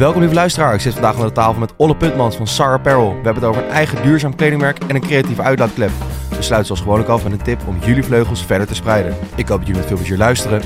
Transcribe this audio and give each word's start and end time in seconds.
Welkom 0.00 0.20
lieve 0.20 0.34
luisteraar, 0.34 0.74
ik 0.74 0.80
zit 0.80 0.92
vandaag 0.92 1.16
aan 1.16 1.26
de 1.26 1.32
tafel 1.32 1.60
met 1.60 1.72
Olle 1.76 1.96
Putmans 1.96 2.36
van 2.36 2.46
Sar 2.46 2.72
Apparel. 2.72 3.08
We 3.08 3.14
hebben 3.14 3.34
het 3.34 3.44
over 3.44 3.62
een 3.62 3.68
eigen 3.68 4.02
duurzaam 4.02 4.36
kledingmerk 4.36 4.78
en 4.86 4.94
een 4.94 5.00
creatieve 5.00 5.42
uitlaatklep. 5.42 5.90
We 6.28 6.42
sluiten 6.42 6.66
zoals 6.66 6.80
gewoonlijk 6.80 7.08
af 7.08 7.22
met 7.22 7.32
een 7.32 7.42
tip 7.42 7.60
om 7.66 7.78
jullie 7.84 8.02
vleugels 8.02 8.44
verder 8.44 8.66
te 8.66 8.74
spreiden. 8.74 9.16
Ik 9.36 9.48
hoop 9.48 9.58
dat 9.58 9.66
jullie 9.66 9.80
met 9.80 9.86
veel 9.86 9.96
plezier 9.96 10.16
luisteren. 10.16 10.62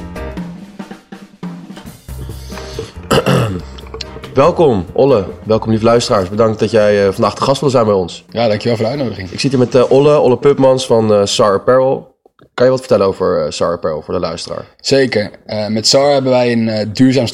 Welkom, 4.34 4.86
Olle. 4.92 5.26
Welkom, 5.44 5.70
lieve 5.70 5.84
luisteraars. 5.84 6.28
Bedankt 6.28 6.58
dat 6.58 6.70
jij 6.70 7.06
eh, 7.06 7.12
vandaag 7.12 7.34
de 7.34 7.42
gast 7.42 7.60
wil 7.60 7.70
zijn 7.70 7.84
bij 7.84 7.94
ons. 7.94 8.24
Ja, 8.28 8.48
dankjewel 8.48 8.76
voor 8.76 8.84
de 8.84 8.90
uitnodiging. 8.90 9.30
Ik 9.30 9.40
zit 9.40 9.50
hier 9.50 9.60
met 9.60 9.74
eh, 9.74 9.90
Olle, 9.90 10.18
Olle 10.18 10.38
Pupmans 10.38 10.86
van 10.86 11.12
eh 11.12 11.24
Sar 11.24 11.52
Apparel. 11.52 12.16
Kan 12.54 12.64
je 12.64 12.70
wat 12.70 12.80
vertellen 12.80 13.06
over 13.06 13.44
eh, 13.44 13.50
Sar 13.50 13.72
Apparel 13.72 14.02
voor 14.02 14.14
de 14.14 14.20
luisteraar? 14.20 14.64
Zeker. 14.80 15.30
Eh, 15.46 15.66
met 15.66 15.86
SAR 15.86 16.12
hebben 16.12 16.30
wij 16.30 16.52
een 16.52 16.92
duurzaam 16.92 17.26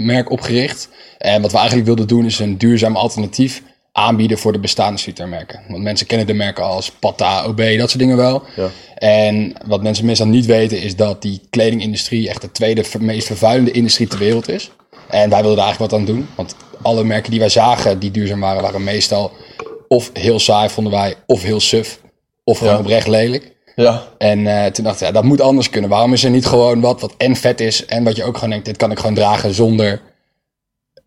streetwearmerk 0.00 0.30
opgericht. 0.30 0.88
En 1.18 1.42
wat 1.42 1.50
we 1.50 1.56
eigenlijk 1.56 1.86
wilden 1.86 2.06
doen 2.08 2.24
is 2.24 2.38
een 2.38 2.58
duurzaam 2.58 2.96
alternatief 2.96 3.62
aanbieden 3.92 4.38
voor 4.38 4.52
de 4.52 4.58
bestaande 4.58 4.98
streetwearmerken. 4.98 5.60
Want 5.68 5.82
mensen 5.82 6.06
kennen 6.06 6.26
de 6.26 6.34
merken 6.34 6.64
als 6.64 6.90
Pata, 6.90 7.46
OB, 7.46 7.56
dat 7.56 7.88
soort 7.90 7.98
dingen 7.98 8.16
wel. 8.16 8.42
Ja. 8.56 8.68
En 8.94 9.52
wat 9.66 9.82
mensen 9.82 10.04
meestal 10.04 10.26
niet 10.26 10.46
weten 10.46 10.82
is 10.82 10.96
dat 10.96 11.22
die 11.22 11.40
kledingindustrie 11.50 12.28
echt 12.28 12.40
de 12.40 12.52
tweede 12.52 12.84
meest 12.98 13.26
vervuilende 13.26 13.70
industrie 13.70 14.08
ter 14.08 14.18
wereld 14.18 14.48
is. 14.48 14.70
En 15.08 15.30
wij 15.30 15.40
wilden 15.40 15.56
daar 15.56 15.64
eigenlijk 15.66 15.92
wat 15.92 16.00
aan 16.00 16.06
doen. 16.06 16.28
Want 16.34 16.54
alle 16.82 17.04
merken 17.04 17.30
die 17.30 17.40
wij 17.40 17.48
zagen 17.48 17.98
die 17.98 18.10
duurzaam 18.10 18.40
waren, 18.40 18.62
waren 18.62 18.84
meestal 18.84 19.32
of 19.88 20.10
heel 20.12 20.38
saai 20.38 20.68
vonden 20.68 20.92
wij, 20.92 21.14
of 21.26 21.42
heel 21.42 21.60
suf, 21.60 22.00
of 22.44 22.58
gewoon 22.58 22.72
Ja. 22.72 22.78
oprecht 22.78 23.06
lelijk. 23.06 23.52
Ja. 23.80 24.02
En 24.18 24.46
eh, 24.46 24.70
toen 24.70 24.84
dacht 24.84 25.00
ik, 25.00 25.06
ja, 25.06 25.12
dat 25.12 25.24
moet 25.24 25.40
anders 25.40 25.70
kunnen. 25.70 25.90
Waarom 25.90 26.12
is 26.12 26.24
er 26.24 26.30
niet 26.30 26.46
gewoon 26.46 26.80
wat 26.80 27.00
wat 27.00 27.14
en 27.16 27.36
vet 27.36 27.60
is 27.60 27.86
en 27.86 28.04
wat 28.04 28.16
je 28.16 28.24
ook 28.24 28.34
gewoon 28.34 28.50
denkt, 28.50 28.64
dit 28.64 28.76
kan 28.76 28.90
ik 28.90 28.98
gewoon 28.98 29.14
dragen 29.14 29.54
zonder, 29.54 30.00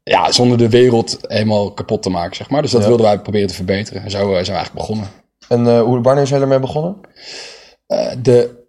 ja, 0.04 0.32
zonder 0.32 0.58
de 0.58 0.70
wereld 0.70 1.18
helemaal 1.22 1.72
kapot 1.72 2.02
te 2.04 2.10
maken, 2.10 2.36
zeg 2.36 2.50
maar. 2.50 2.62
Dus 2.62 2.72
dat 2.72 2.82
Ja. 2.82 2.88
wilden 2.88 3.06
wij 3.06 3.20
proberen 3.20 3.48
te 3.48 3.54
verbeteren. 3.54 4.04
En 4.04 4.12
zo 4.12 4.18
eh, 4.18 4.24
zijn 4.32 4.46
we 4.46 4.52
eigenlijk 4.52 4.74
begonnen. 4.74 5.08
En 5.48 5.68
eh, 5.68 5.82
hoe, 5.82 6.02
wanneer 6.02 6.28
zijn 6.28 6.40
jullie 6.40 6.56
ermee 6.56 6.68
begonnen? 6.68 6.96
De, 8.22 8.63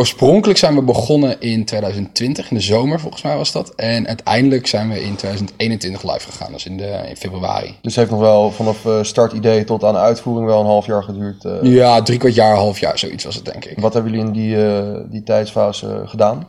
oorspronkelijk 0.00 0.58
zijn 0.58 0.74
we 0.74 0.82
begonnen 0.82 1.40
in 1.40 1.64
2020, 1.64 2.50
in 2.50 2.56
de 2.56 2.62
zomer 2.62 3.00
volgens 3.00 3.22
mij 3.22 3.36
was 3.36 3.52
dat. 3.52 3.72
En 3.74 4.06
uiteindelijk 4.08 4.66
zijn 4.66 4.88
we 4.88 5.02
in 5.02 5.14
2021 5.16 6.02
live 6.02 6.30
gegaan, 6.30 6.52
dus 6.52 6.66
in, 6.66 6.76
de, 6.76 7.00
in 7.08 7.16
februari. 7.16 7.66
Dus 7.66 7.76
het 7.82 7.94
heeft 7.94 8.10
nog 8.10 8.20
wel 8.20 8.50
vanaf 8.50 8.84
eh, 8.86 8.98
startidee 9.02 9.64
tot 9.64 9.84
aan 9.84 9.96
uitvoering 9.96 10.46
wel 10.46 10.60
een 10.60 10.66
half 10.66 10.86
jaar 10.86 11.02
geduurd. 11.02 11.44
eh. 11.44 11.52
Ja, 11.62 12.02
drie 12.02 12.18
kwart 12.18 12.34
jaar, 12.34 12.54
half 12.54 12.80
jaar, 12.80 12.98
zoiets 12.98 13.24
was 13.24 13.34
het 13.34 13.44
denk 13.44 13.64
ik. 13.64 13.78
Wat 13.78 13.94
hebben 13.94 14.12
jullie 14.12 14.26
in 14.26 14.32
die, 14.32 14.66
eh, 14.66 14.82
die 15.10 15.22
tijdsfase 15.22 16.02
gedaan? 16.04 16.48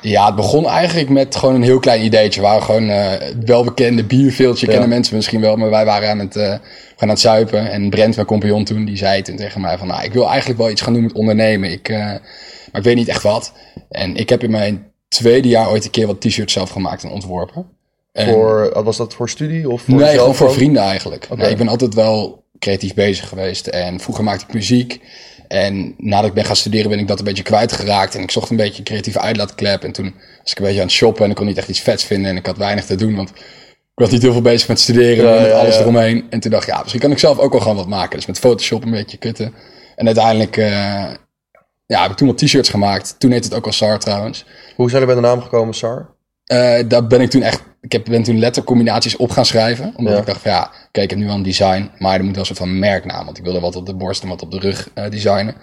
Ja, 0.00 0.26
het 0.26 0.34
begon 0.34 0.66
eigenlijk 0.66 1.08
met 1.08 1.36
gewoon 1.36 1.54
een 1.54 1.62
heel 1.62 1.78
klein 1.78 2.04
ideetje. 2.04 2.40
We 2.40 2.46
waren 2.46 2.62
gewoon 2.62 2.88
het 2.88 3.44
welbekende 3.44 4.04
bierveeltje, 4.04 4.66
Ja. 4.66 4.72
kennen 4.72 4.88
mensen 4.90 5.16
misschien 5.16 5.40
wel. 5.40 5.56
Maar 5.56 5.70
wij 5.70 5.84
waren 5.84 6.10
aan 6.10 6.18
het, 6.18 6.36
eh, 6.36 6.48
gaan 6.48 6.60
aan 6.96 7.08
het 7.08 7.20
zuipen. 7.20 7.70
En 7.70 7.90
Brent, 7.90 8.14
mijn 8.14 8.26
compagnon 8.26 8.64
toen, 8.64 8.84
die 8.84 8.96
zei 8.96 9.22
toen 9.22 9.36
tegen 9.36 9.60
mij 9.60 9.78
van... 9.78 9.86
Nou, 9.86 10.02
ik 10.04 10.12
wil 10.12 10.28
eigenlijk 10.28 10.58
wel 10.58 10.70
iets 10.70 10.80
gaan 10.80 10.92
doen 10.92 11.02
met 11.02 11.12
ondernemen. 11.12 11.70
Ik, 11.72 11.88
maar 12.72 12.80
ik 12.80 12.86
weet 12.86 12.96
niet 12.96 13.08
echt 13.08 13.22
wat. 13.22 13.52
En 13.90 14.16
ik 14.16 14.28
heb 14.28 14.42
in 14.42 14.50
mijn 14.50 14.92
tweede 15.08 15.48
jaar 15.48 15.70
ooit 15.70 15.84
een 15.84 15.90
keer 15.90 16.06
wat 16.06 16.20
t-shirts 16.20 16.52
zelf 16.52 16.70
gemaakt 16.70 17.02
en 17.04 17.10
ontworpen. 17.10 17.66
En- 18.12 18.32
Voor, 18.32 18.82
was 18.84 18.96
dat 18.96 19.14
voor 19.14 19.28
studie 19.28 19.70
of 19.70 19.82
voor 19.82 19.94
nee, 19.94 20.18
gewoon 20.18 20.34
voor 20.34 20.48
ook? 20.48 20.54
vrienden 20.54 20.82
eigenlijk. 20.82 21.24
Ik 21.24 21.56
ben 21.56 21.68
altijd 21.68 21.94
wel 21.94 22.44
creatief 22.58 22.94
bezig 22.94 23.28
geweest. 23.28 23.66
En 23.66 24.00
vroeger 24.00 24.24
maakte 24.24 24.44
ik 24.48 24.54
muziek. 24.54 25.00
En 25.48 25.94
nadat 25.98 26.28
ik 26.28 26.34
ben 26.34 26.44
gaan 26.44 26.56
studeren 26.56 26.90
ben 26.90 26.98
ik 26.98 27.08
dat 27.08 27.18
een 27.18 27.24
beetje 27.24 27.42
kwijtgeraakt. 27.42 28.14
En 28.14 28.22
ik 28.22 28.30
zocht 28.30 28.50
een 28.50 28.56
beetje 28.56 28.78
een 28.78 28.84
creatieve 28.84 29.20
uitlaatklep. 29.20 29.82
En 29.84 29.92
toen 29.92 30.14
was 30.42 30.50
ik 30.52 30.58
een 30.58 30.64
beetje 30.64 30.80
aan 30.80 30.86
het 30.86 30.94
shoppen 30.96 31.24
en 31.24 31.30
ik 31.30 31.36
kon 31.36 31.46
niet 31.46 31.56
echt 31.58 31.68
iets 31.68 31.80
vets 31.80 32.04
vinden. 32.04 32.30
En 32.30 32.36
ik 32.36 32.46
had 32.46 32.56
weinig 32.56 32.84
te 32.84 32.94
doen, 32.94 33.14
want 33.16 33.28
ik 33.30 33.36
was 33.94 34.10
niet 34.10 34.22
heel 34.22 34.32
veel 34.32 34.42
bezig 34.42 34.68
met 34.68 34.80
studeren 34.80 35.24
Ja, 35.24 35.34
en 35.36 35.42
met 35.42 35.50
ja, 35.50 35.58
alles 35.58 35.74
ja. 35.74 35.80
eromheen. 35.80 36.26
En 36.30 36.40
toen 36.40 36.50
dacht 36.50 36.62
ik, 36.68 36.74
ja, 36.74 36.78
misschien 36.80 37.00
kan 37.00 37.10
ik 37.10 37.18
zelf 37.18 37.38
ook 37.38 37.52
wel 37.52 37.60
gewoon 37.60 37.76
wat 37.76 37.86
maken. 37.88 38.16
Dus 38.16 38.26
met 38.26 38.38
Photoshop 38.38 38.84
een 38.84 38.90
beetje 38.90 39.16
kutten. 39.16 39.54
En 39.96 40.06
uiteindelijk 40.06 40.56
eh, 40.56 41.04
ja, 41.90 42.02
heb 42.02 42.10
ik 42.10 42.16
toen 42.16 42.26
wat 42.28 42.38
t-shirts 42.38 42.68
gemaakt. 42.68 43.14
Toen 43.18 43.30
heette 43.30 43.48
het 43.48 43.56
ook 43.56 43.66
al 43.66 43.72
SAR 43.72 43.98
trouwens. 43.98 44.44
Hoe 44.76 44.90
zijn 44.90 45.00
jullie 45.02 45.06
bij 45.06 45.14
de 45.14 45.34
naam 45.34 45.42
gekomen, 45.42 45.74
Sar? 45.74 46.08
Daar 46.86 47.06
ben 47.06 47.20
ik 47.20 47.30
toen 47.30 47.42
echt. 47.42 47.62
Ik 47.80 47.92
heb, 47.92 48.04
ben 48.04 48.22
toen 48.22 48.38
lettercombinaties 48.38 49.16
op 49.16 49.30
gaan 49.30 49.44
schrijven. 49.46 49.92
Omdat 49.96 50.12
Ja. 50.14 50.18
ik 50.20 50.26
dacht 50.26 50.40
van 50.40 50.50
ja, 50.50 50.70
kijk, 50.92 51.04
ik 51.04 51.10
heb 51.10 51.18
nu 51.18 51.28
al 51.28 51.34
een 51.34 51.42
design. 51.42 51.90
Maar 51.98 52.14
er 52.18 52.24
moet 52.24 52.30
wel 52.30 52.40
een 52.40 52.46
soort 52.46 52.58
van 52.58 52.78
merknaam. 52.78 53.24
Want 53.24 53.38
ik 53.38 53.44
wilde 53.44 53.60
wat 53.60 53.76
op 53.76 53.86
de 53.86 53.94
borst 53.94 54.22
en 54.22 54.28
wat 54.28 54.42
op 54.42 54.50
de 54.50 54.58
rug 54.58 54.90
eh, 54.94 55.10
designen. 55.10 55.54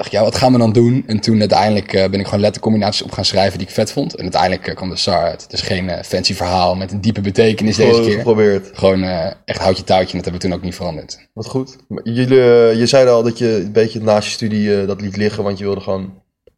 Toen 0.00 0.08
dacht 0.08 0.18
ik, 0.18 0.20
ja, 0.20 0.30
wat 0.32 0.36
gaan 0.42 0.52
we 0.52 0.58
dan 0.58 0.72
doen? 0.72 1.04
En 1.06 1.20
toen 1.20 1.40
uiteindelijk 1.40 1.92
eh, 1.92 2.10
ben 2.10 2.20
ik 2.20 2.26
gewoon 2.26 2.40
lettercombinaties 2.40 3.02
op 3.02 3.12
gaan 3.12 3.24
schrijven 3.24 3.58
die 3.58 3.66
ik 3.66 3.72
vet 3.74 3.92
vond. 3.92 4.14
En 4.14 4.22
uiteindelijk 4.22 4.66
eh, 4.66 4.74
kwam 4.74 4.88
de 4.90 4.96
SAR 4.96 5.22
uit. 5.22 5.42
Het 5.42 5.52
is 5.52 5.60
geen 5.60 5.88
eh, 5.88 6.02
fancy 6.02 6.34
verhaal 6.34 6.74
met 6.74 6.92
een 6.92 7.00
diepe 7.00 7.20
betekenis 7.20 7.76
deze 7.76 7.90
Gewoon 7.90 8.04
keer. 8.06 8.16
geprobeerd. 8.16 8.70
Gewoon 8.72 9.02
echt 9.44 9.60
houtje 9.60 9.84
touwtje. 9.84 10.10
En 10.10 10.16
dat 10.16 10.24
hebben 10.24 10.32
we 10.42 10.48
toen 10.48 10.52
ook 10.56 10.62
niet 10.62 10.74
veranderd. 10.74 11.28
Wat 11.34 11.46
goed. 11.46 11.76
Jullie, 12.04 12.36
je 12.78 12.86
zei 12.86 13.08
al 13.08 13.22
dat 13.22 13.38
je 13.38 13.56
een 13.64 13.72
beetje 13.72 14.00
naast 14.00 14.26
je 14.28 14.32
studie 14.34 14.86
dat 14.86 15.00
liet 15.00 15.16
liggen, 15.16 15.42
want 15.44 15.58
je 15.58 15.64
wilde 15.64 15.80
gewoon 15.80 16.12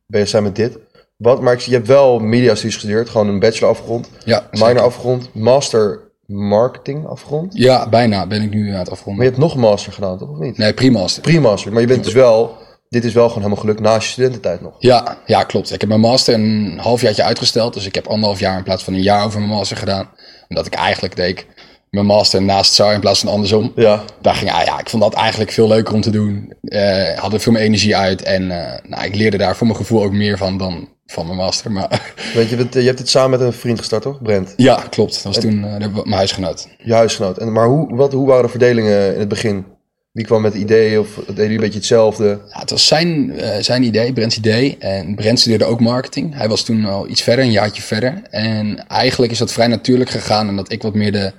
bezig 0.06 0.28
zijn 0.28 0.42
met 0.42 0.56
dit. 0.56 0.78
Wat, 1.16 1.40
maar 1.40 1.52
ik 1.52 1.60
je 1.60 1.72
hebt 1.72 1.86
wel 1.86 2.18
media 2.18 2.54
studies 2.54 2.74
gestudeerd, 2.74 3.08
gewoon 3.08 3.28
een 3.28 3.38
bachelor 3.38 3.70
afgerond, 3.70 4.08
Ja, 4.24 4.48
minor 4.50 4.66
zeker. 4.68 4.82
afgerond, 4.82 5.28
master 5.34 6.00
marketing 6.26 7.06
afgerond. 7.06 7.52
ja, 7.56 7.88
bijna 7.88 8.26
ben 8.26 8.42
ik 8.42 8.50
nu 8.50 8.60
aan 8.60 8.66
het 8.66 8.76
Maar 8.76 8.84
je 8.86 8.90
afronden. 8.92 9.24
hebt 9.24 9.36
nog 9.38 9.56
master 9.56 9.92
gedaan, 9.92 10.18
toch? 10.18 10.28
Of 10.30 10.38
niet? 10.38 10.58
Nee, 10.58 10.72
primaster. 10.74 11.22
Pre-master. 11.22 11.72
Maar 11.72 11.80
je 11.80 11.86
bent 11.86 12.04
dus 12.04 12.12
wel, 12.12 12.56
dit 12.92 13.04
is 13.04 13.12
wel 13.12 13.28
gewoon 13.28 13.42
helemaal 13.42 13.62
gelukt 13.62 13.80
naast 13.80 14.06
je 14.06 14.12
studententijd 14.12 14.60
nog. 14.60 14.74
Ja, 14.78 15.18
ja, 15.26 15.44
klopt. 15.44 15.72
Ik 15.72 15.80
heb 15.80 15.88
mijn 15.88 16.00
master 16.00 16.34
een 16.34 16.78
halfjaartje 16.78 17.22
uitgesteld. 17.22 17.74
Dus 17.74 17.86
ik 17.86 17.94
heb 17.94 18.06
anderhalf 18.06 18.40
jaar 18.40 18.56
in 18.56 18.62
plaats 18.62 18.84
van 18.84 18.94
een 18.94 19.02
jaar 19.02 19.24
over 19.24 19.38
mijn 19.38 19.52
master 19.52 19.76
gedaan. 19.76 20.08
Omdat 20.48 20.66
ik 20.66 20.74
eigenlijk 20.74 21.16
deed 21.16 21.46
mijn 21.90 22.06
master 22.06 22.42
naast 22.42 22.74
zou 22.74 22.94
in 22.94 23.00
plaats 23.00 23.20
van 23.20 23.28
andersom. 23.28 23.72
Ja. 23.76 24.02
Daar 24.20 24.34
ging, 24.34 24.52
ah 24.52 24.64
ja, 24.64 24.78
ik 24.78 24.90
vond 24.90 25.02
dat 25.02 25.14
eigenlijk 25.14 25.50
veel 25.50 25.68
leuker 25.68 25.94
om 25.94 26.00
te 26.00 26.10
doen. 26.10 26.52
Eh 26.62 27.18
had 27.18 27.32
er 27.32 27.40
veel 27.40 27.52
meer 27.52 27.62
energie 27.62 27.96
uit. 27.96 28.22
En 28.22 28.50
eh, 28.50 28.88
nou, 28.88 29.04
ik 29.04 29.14
leerde 29.14 29.36
daar 29.36 29.56
voor 29.56 29.66
mijn 29.66 29.78
gevoel 29.78 30.02
ook 30.02 30.12
meer 30.12 30.38
van 30.38 30.58
dan 30.58 30.88
van 31.06 31.26
mijn 31.26 31.38
master. 31.38 31.72
Maar 31.72 32.14
Weet 32.34 32.48
je, 32.48 32.56
eh, 32.56 32.80
je 32.80 32.86
hebt 32.86 32.98
dit 32.98 33.08
samen 33.08 33.30
met 33.30 33.40
een 33.40 33.52
vriend 33.52 33.78
gestart, 33.78 34.02
toch? 34.02 34.22
Brent, 34.22 34.54
ja, 34.56 34.84
klopt. 34.90 35.14
Dat 35.14 35.22
was 35.22 35.38
toen 35.38 35.60
mijn 35.60 36.12
huisgenoot. 36.12 36.68
je 36.78 36.94
huisgenoot. 36.94 37.38
En, 37.38 37.52
maar 37.52 37.66
hoe, 37.66 37.96
wat, 37.96 38.12
hoe 38.12 38.26
waren 38.26 38.44
de 38.44 38.50
verdelingen 38.50 39.12
in 39.14 39.20
het 39.20 39.28
begin? 39.28 39.64
Wie 40.12 40.24
kwam 40.24 40.42
met 40.42 40.54
ideeën 40.54 40.98
of 40.98 41.14
deden 41.14 41.34
jullie 41.36 41.50
een 41.54 41.60
beetje 41.60 41.78
hetzelfde? 41.78 42.40
Ja, 42.48 42.58
het 42.60 42.70
was 42.70 42.86
zijn, 42.86 43.38
eh, 43.38 43.62
zijn 43.62 43.82
idee, 43.82 44.12
Brent's 44.12 44.36
idee. 44.36 44.76
En 44.78 45.14
Brent 45.14 45.40
studeerde 45.40 45.64
ook 45.64 45.80
marketing. 45.80 46.34
Hij 46.34 46.48
was 46.48 46.62
toen 46.64 46.84
al 46.84 47.08
iets 47.08 47.22
verder, 47.22 47.44
een 47.44 47.50
jaartje 47.50 47.82
verder. 47.82 48.22
En 48.30 48.86
eigenlijk 48.88 49.32
is 49.32 49.38
dat 49.38 49.52
vrij 49.52 49.66
natuurlijk 49.66 50.10
gegaan. 50.10 50.48
En 50.48 50.56
dat 50.56 50.72
ik 50.72 50.82
wat 50.82 50.94
meer 50.94 51.12
de 51.12 51.32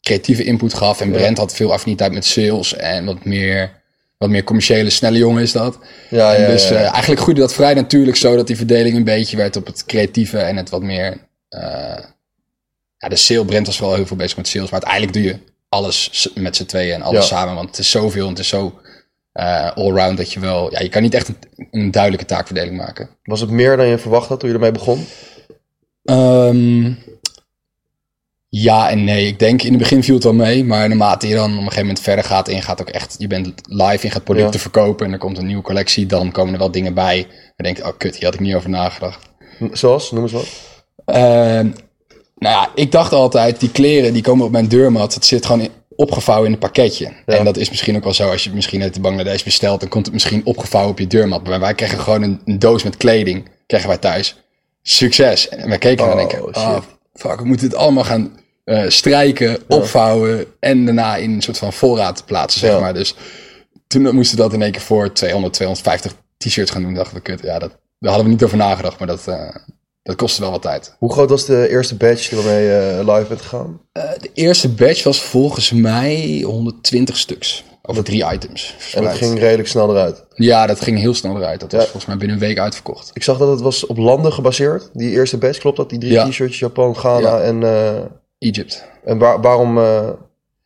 creatieve 0.00 0.44
input 0.44 0.74
gaf. 0.74 1.00
En 1.00 1.10
Brent 1.10 1.38
had 1.38 1.54
veel 1.54 1.72
affiniteit 1.72 2.12
met 2.12 2.24
sales. 2.24 2.74
En 2.76 3.04
wat 3.04 3.24
meer, 3.24 3.70
wat 4.18 4.28
meer 4.30 4.44
commerciële, 4.44 4.90
snelle 4.90 5.18
jongen 5.18 5.42
is 5.42 5.52
dat. 5.52 5.78
Ja, 6.10 6.34
En 6.34 6.42
ja, 6.42 6.48
dus 6.48 6.70
eh, 6.70 6.80
eigenlijk 6.90 7.20
groeide 7.20 7.40
dat 7.40 7.54
vrij 7.54 7.74
natuurlijk 7.74 8.16
zo 8.16 8.36
dat 8.36 8.46
die 8.46 8.56
verdeling 8.56 8.96
een 8.96 9.04
beetje 9.04 9.36
werd 9.36 9.56
op 9.56 9.66
het 9.66 9.84
creatieve 9.84 10.38
en 10.38 10.56
het 10.56 10.70
wat 10.70 10.82
meer. 10.82 11.16
eh, 11.48 12.04
ja, 12.98 13.08
de 13.08 13.16
sale. 13.16 13.44
Brent 13.44 13.66
was 13.66 13.78
wel 13.78 13.94
heel 13.94 14.06
veel 14.06 14.16
bezig 14.16 14.36
met 14.36 14.48
sales. 14.48 14.70
Maar 14.70 14.82
uiteindelijk 14.84 15.12
doe 15.12 15.22
je 15.22 15.38
alles 15.70 16.28
met 16.34 16.56
z'n 16.56 16.64
tweeën 16.64 16.94
en 16.94 17.02
alles 17.02 17.28
Ja. 17.28 17.36
samen. 17.36 17.54
Want 17.54 17.68
het 17.68 17.78
is 17.78 17.90
zoveel 17.90 18.24
en 18.24 18.30
het 18.30 18.38
is 18.38 18.48
zo 18.48 18.80
eh 19.32 19.70
allround 19.76 20.16
dat 20.16 20.32
je 20.32 20.40
wel. 20.40 20.70
Ja, 20.72 20.80
je 20.80 20.88
kan 20.88 21.02
niet 21.02 21.14
echt 21.14 21.28
een, 21.28 21.36
een 21.70 21.90
duidelijke 21.90 22.26
taakverdeling 22.26 22.76
maken. 22.76 23.08
Was 23.22 23.40
het 23.40 23.50
meer 23.50 23.76
dan 23.76 23.86
je 23.86 23.98
verwacht 23.98 24.28
had 24.28 24.40
toen 24.40 24.48
je 24.48 24.54
ermee 24.54 24.72
begon? 24.72 25.06
Ehm, 26.04 26.92
ja 28.48 28.90
en 28.90 29.04
nee. 29.04 29.26
Ik 29.26 29.38
denk 29.38 29.62
in 29.62 29.70
het 29.70 29.78
begin 29.78 30.02
viel 30.02 30.14
het 30.14 30.24
wel 30.24 30.32
mee. 30.34 30.64
Maar 30.64 30.88
naarmate 30.88 31.28
je 31.28 31.34
dan 31.34 31.44
op 31.50 31.56
een 31.56 31.62
gegeven 31.62 31.80
moment 31.86 32.00
verder 32.00 32.24
gaat 32.24 32.48
en 32.48 32.54
je 32.54 32.62
gaat 32.62 32.80
ook 32.80 32.88
echt. 32.88 33.14
Je 33.18 33.26
bent 33.26 33.52
live 33.66 34.04
en 34.06 34.10
gaat 34.10 34.24
producten 34.24 34.52
Ja. 34.52 34.58
verkopen. 34.58 35.06
En 35.06 35.12
er 35.12 35.18
komt 35.18 35.38
een 35.38 35.46
nieuwe 35.46 35.62
collectie. 35.62 36.06
Dan 36.06 36.32
komen 36.32 36.52
er 36.52 36.58
wel 36.58 36.70
dingen 36.70 36.94
bij. 36.94 37.26
Denk 37.56 37.76
je, 37.76 37.84
oh 37.86 37.96
kut, 37.98 38.14
hier 38.14 38.24
had 38.24 38.34
ik 38.34 38.40
niet 38.40 38.54
over 38.54 38.70
nagedacht. 38.70 39.28
Zoals? 39.72 40.10
Noem 40.10 40.22
eens 40.22 40.32
wat. 40.32 40.46
Ehm, 41.04 41.70
nou 42.40 42.54
ja, 42.54 42.70
ik 42.74 42.92
dacht 42.92 43.12
altijd, 43.12 43.60
die 43.60 43.70
kleren 43.70 44.12
die 44.12 44.22
komen 44.22 44.44
op 44.46 44.52
mijn 44.52 44.68
deurmat, 44.68 45.14
dat 45.14 45.24
zit 45.24 45.46
gewoon 45.46 45.60
in- 45.60 45.70
opgevouwen 45.96 46.46
in 46.46 46.52
een 46.52 46.58
pakketje. 46.58 47.12
En 47.26 47.44
dat 47.44 47.56
is 47.56 47.68
misschien 47.70 47.96
ook 47.96 48.04
wel 48.04 48.12
zo, 48.14 48.30
als 48.30 48.40
je 48.42 48.46
het 48.46 48.54
misschien 48.56 48.82
uit 48.82 48.94
de 48.94 49.00
Bangladesh 49.00 49.42
bestelt, 49.42 49.80
dan 49.80 49.88
komt 49.88 50.04
het 50.04 50.14
misschien 50.14 50.40
opgevouwen 50.44 50.92
op 50.92 50.98
je 50.98 51.06
deurmat. 51.06 51.46
Maar 51.46 51.60
wij 51.60 51.74
kregen 51.74 51.98
gewoon 51.98 52.22
een, 52.22 52.40
een 52.44 52.58
doos 52.58 52.82
met 52.82 52.96
kleding, 52.96 53.48
kregen 53.66 53.88
wij 53.88 53.96
thuis. 53.98 54.36
Succes. 54.82 55.48
En 55.48 55.68
wij 55.68 55.78
keken 55.78 56.04
en 56.04 56.10
Oh, 56.10 56.16
denken, 56.16 56.38
shit. 56.38 56.56
oh, 56.56 56.78
fuck, 57.14 57.40
we 57.40 57.44
moeten 57.46 57.68
dit 57.68 57.78
allemaal 57.78 58.04
gaan 58.04 58.38
eh, 58.64 58.82
strijken, 58.88 59.58
opvouwen 59.68 60.44
en 60.60 60.84
daarna 60.84 61.16
in 61.16 61.30
een 61.32 61.42
soort 61.42 61.58
van 61.58 61.72
voorraad 61.72 62.22
plaatsen, 62.26 62.60
zeg 62.60 62.70
Ja. 62.70 62.80
maar. 62.80 62.94
Dus 62.94 63.14
toen 63.86 64.14
moesten 64.14 64.36
we 64.36 64.42
dat 64.42 64.52
in 64.52 64.62
één 64.62 64.72
keer 64.72 64.80
voor 64.80 65.12
200, 65.12 65.52
250 65.54 66.12
t-shirts 66.36 66.70
gaan 66.70 66.82
doen. 66.82 66.94
dachten 66.94 67.14
we, 67.14 67.20
kut, 67.22 67.40
ja, 67.42 67.58
dat, 67.58 67.70
daar 67.98 68.10
hadden 68.10 68.24
we 68.24 68.32
niet 68.32 68.42
over 68.44 68.56
nagedacht, 68.56 68.98
maar 68.98 69.08
dat, 69.08 69.28
eh, 69.28 69.54
dat 70.02 70.16
kostte 70.16 70.40
wel 70.40 70.50
wat 70.50 70.62
tijd. 70.62 70.94
Hoe 70.98 71.12
groot 71.12 71.30
was 71.30 71.44
de 71.44 71.68
eerste 71.68 71.96
badge 71.96 72.34
waarmee 72.36 72.64
je 72.64 73.00
live 73.06 73.28
bent 73.28 73.40
gegaan? 73.40 73.80
Eh, 73.92 74.02
de 74.20 74.30
eerste 74.34 74.68
batch 74.68 75.02
was 75.04 75.22
volgens 75.22 75.72
mij 75.72 76.40
120 76.46 77.16
stuks. 77.16 77.64
Over 77.82 78.04
drie 78.04 78.32
items. 78.32 78.76
En 78.94 79.02
dat 79.04 79.12
ging 79.14 79.38
redelijk 79.38 79.68
snel 79.68 79.90
eruit. 79.90 80.24
Ja, 80.34 80.66
dat 80.66 80.80
ging 80.80 80.98
heel 80.98 81.14
snel 81.14 81.36
eruit. 81.36 81.60
Dat 81.60 81.70
was 81.72 81.80
Ja. 81.80 81.86
volgens 81.86 82.06
mij 82.06 82.16
binnen 82.16 82.36
een 82.36 82.42
week 82.42 82.58
uitverkocht. 82.58 83.10
Ik 83.14 83.22
zag 83.22 83.38
dat 83.38 83.48
het 83.48 83.60
was 83.60 83.86
op 83.86 83.96
landen 83.96 84.32
gebaseerd. 84.32 84.90
Die 84.92 85.10
eerste 85.10 85.38
batch, 85.38 85.58
klopt 85.58 85.76
dat? 85.76 85.90
Die 85.90 85.98
drie 85.98 86.12
Ja. 86.12 86.28
t-shirts, 86.28 86.58
Japan, 86.58 86.96
Ghana 86.96 87.18
Ja. 87.36 87.40
en... 87.40 87.62
eh, 87.62 87.96
Egypt. 88.38 88.84
En 89.04 89.18
waar, 89.18 89.40
waarom 89.40 89.78
eh, 89.78 90.08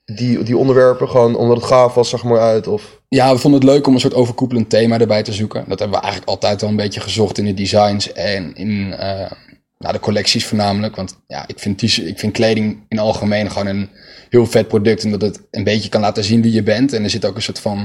die, 0.04 0.42
die 0.42 0.56
onderwerpen? 0.56 1.08
Gewoon 1.08 1.36
omdat 1.36 1.56
het 1.56 1.66
gaaf 1.66 1.94
was, 1.94 2.08
zag 2.08 2.20
er 2.22 2.26
mooi 2.28 2.40
uit? 2.40 2.66
Of... 2.66 3.00
Ja, 3.14 3.32
we 3.32 3.38
vonden 3.38 3.60
het 3.60 3.70
leuk 3.70 3.86
om 3.86 3.94
een 3.94 4.00
soort 4.00 4.14
overkoepelend 4.14 4.70
thema 4.70 5.00
erbij 5.00 5.22
te 5.22 5.32
zoeken. 5.32 5.64
Dat 5.68 5.78
hebben 5.78 5.96
we 5.98 6.02
eigenlijk 6.02 6.32
altijd 6.32 6.60
wel 6.60 6.70
een 6.70 6.76
beetje 6.76 7.00
gezocht 7.00 7.38
in 7.38 7.44
de 7.44 7.54
designs 7.54 8.12
en 8.12 8.54
in 8.54 8.70
uh, 8.70 9.30
nou, 9.78 9.92
de 9.92 10.00
collecties 10.00 10.46
voornamelijk. 10.46 10.96
Want 10.96 11.16
ja, 11.26 11.44
ik 11.46 11.58
vind, 11.58 11.82
ik 11.82 12.18
vind 12.18 12.32
kleding 12.32 12.84
in 12.88 12.98
algemeen 12.98 13.50
gewoon 13.50 13.66
een 13.66 13.88
heel 14.30 14.46
vet 14.46 14.68
product. 14.68 15.04
Omdat 15.04 15.20
het 15.20 15.40
een 15.50 15.64
beetje 15.64 15.88
kan 15.88 16.00
laten 16.00 16.24
zien 16.24 16.42
wie 16.42 16.52
je 16.52 16.62
bent. 16.62 16.92
En 16.92 17.02
er 17.04 17.10
zit 17.10 17.24
ook 17.24 17.36
een 17.36 17.42
soort 17.42 17.58
van... 17.58 17.78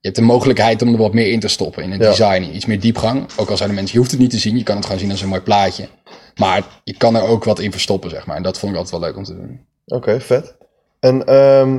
Je 0.00 0.08
hebt 0.08 0.16
de 0.16 0.22
mogelijkheid 0.22 0.82
om 0.82 0.92
er 0.92 0.98
wat 0.98 1.14
meer 1.14 1.30
in 1.30 1.40
te 1.40 1.48
stoppen 1.48 1.82
in 1.82 1.90
het 1.90 2.00
Ja. 2.00 2.08
design. 2.08 2.54
Iets 2.54 2.66
meer 2.66 2.80
diepgang. 2.80 3.26
Ook 3.36 3.50
al 3.50 3.56
zijn 3.56 3.68
de 3.68 3.74
mensen, 3.74 3.92
je 3.92 3.98
hoeft 3.98 4.10
het 4.10 4.20
niet 4.20 4.30
te 4.30 4.38
zien. 4.38 4.56
Je 4.56 4.62
kan 4.62 4.76
het 4.76 4.84
gewoon 4.84 5.00
zien 5.00 5.10
als 5.10 5.22
een 5.22 5.28
mooi 5.28 5.40
plaatje. 5.40 5.88
Maar 6.34 6.62
je 6.84 6.96
kan 6.96 7.16
er 7.16 7.22
ook 7.22 7.44
wat 7.44 7.58
in 7.58 7.72
verstoppen, 7.72 8.10
zeg 8.10 8.26
maar. 8.26 8.36
En 8.36 8.42
dat 8.42 8.58
vond 8.58 8.72
ik 8.72 8.78
altijd 8.78 9.00
wel 9.00 9.08
leuk 9.08 9.18
om 9.18 9.24
te 9.24 9.34
doen. 9.34 9.60
Oké, 9.86 10.20
vet. 10.20 10.54
En 11.00 11.26
ehm, 11.26 11.78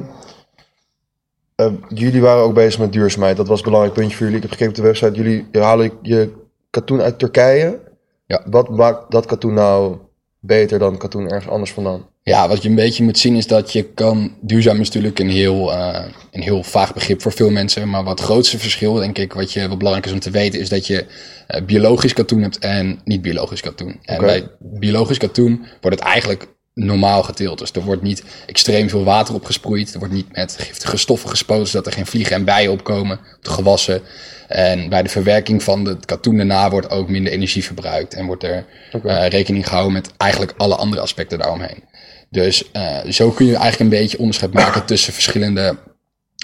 eh, 1.56 1.72
jullie 1.90 2.22
waren 2.22 2.44
ook 2.44 2.54
bezig 2.54 2.80
met 2.80 2.94
duurzaamheid. 2.94 3.38
Dat 3.38 3.48
was 3.48 3.58
een 3.58 3.66
belangrijk 3.66 3.96
puntje 3.96 4.18
voor 4.18 4.26
jullie. 4.26 4.42
Ik 4.42 4.50
heb 4.50 4.52
gekeken 4.52 4.72
op 4.72 4.84
de 4.84 4.90
website. 4.90 5.12
Jullie 5.12 5.48
halen 5.52 5.92
je 6.02 6.34
katoen 6.70 7.02
uit 7.02 7.20
Turkije. 7.20 7.80
Ja. 8.26 8.44
Wat 8.46 8.70
maakt 8.70 9.12
dat 9.12 9.26
katoen 9.26 9.54
nou 9.54 9.98
beter 10.40 10.80
dan 10.80 10.98
katoen 10.98 11.28
ergens 11.28 11.52
anders 11.52 11.72
vandaan? 11.72 12.12
Ja, 12.24 12.48
wat 12.48 12.64
je 12.64 12.70
een 12.70 12.76
beetje 12.76 13.04
moet 13.04 13.18
zien 13.18 13.36
is 13.36 13.48
dat 13.48 13.74
je 13.74 13.84
kan... 13.84 14.36
Duurzaam 14.42 14.80
is 14.80 14.88
natuurlijk 14.88 15.20
een 15.20 15.30
heel, 15.30 15.74
eh, 15.74 16.06
een 16.32 16.42
heel 16.42 16.64
vaag 16.64 16.94
begrip 16.94 17.22
voor 17.22 17.32
veel 17.32 17.50
mensen. 17.50 17.90
Maar 17.90 18.04
wat 18.04 18.20
het 18.20 18.28
grootste 18.28 18.60
verschil, 18.60 18.94
denk 18.94 19.18
ik, 19.18 19.34
wat, 19.34 19.52
je, 19.52 19.68
wat 19.68 19.78
belangrijk 19.78 20.08
is 20.08 20.14
om 20.14 20.20
te 20.20 20.30
weten... 20.30 20.60
is 20.60 20.70
dat 20.70 20.88
je 20.88 21.06
eh, 21.48 21.64
biologisch 21.64 22.14
katoen 22.14 22.42
hebt 22.42 22.60
en 22.60 23.00
niet 23.04 23.22
biologisch 23.22 23.62
katoen. 23.62 24.00
En 24.02 24.20
bij 24.20 24.48
biologisch 24.60 25.18
katoen 25.18 25.66
wordt 25.82 26.00
het 26.00 26.08
eigenlijk 26.08 26.48
normaal 26.74 27.24
geteeld. 27.24 27.60
Dus 27.60 27.72
er 27.72 27.84
wordt 27.84 28.02
niet 28.02 28.24
extreem 28.46 28.90
veel 28.90 29.04
water 29.04 29.34
op 29.34 29.46
gesproeid. 29.46 29.94
Er 29.94 30.00
wordt 30.00 30.14
niet 30.14 30.36
met 30.36 30.56
giftige 30.60 30.98
stoffen 30.98 31.30
gespoten... 31.30 31.68
zodat 31.68 31.86
er 31.86 31.94
geen 31.94 32.06
vliegen 32.06 32.36
en 32.36 32.46
bijen 32.46 32.72
opkomen 32.72 33.18
op 33.18 33.44
de 33.44 33.50
gewassen. 33.50 34.02
En 34.48 34.90
bij 34.90 35.04
de 35.04 35.10
verwerking 35.10 35.64
van 35.64 35.86
het 35.86 36.06
katoen 36.06 36.38
daarna 36.38 36.70
wordt 36.70 36.90
ook 36.90 37.10
minder 37.10 37.32
energie 37.32 37.64
verbruikt. 37.64 38.14
En 38.14 38.26
wordt 38.26 38.44
er 38.44 38.66
eh, 38.92 39.28
rekening 39.28 39.68
gehouden 39.68 39.94
met 39.94 40.12
eigenlijk 40.18 40.54
alle 40.58 40.76
andere 40.76 41.02
aspecten 41.02 41.38
daaromheen. 41.38 41.84
Dus 42.30 42.72
eh, 42.72 43.00
zo 43.10 43.30
kun 43.30 43.46
je 43.46 43.56
eigenlijk 43.56 43.80
een 43.80 44.00
beetje 44.00 44.18
onderscheid 44.20 44.54
maken 44.54 44.86
tussen 44.86 45.14
verschillende 45.14 45.78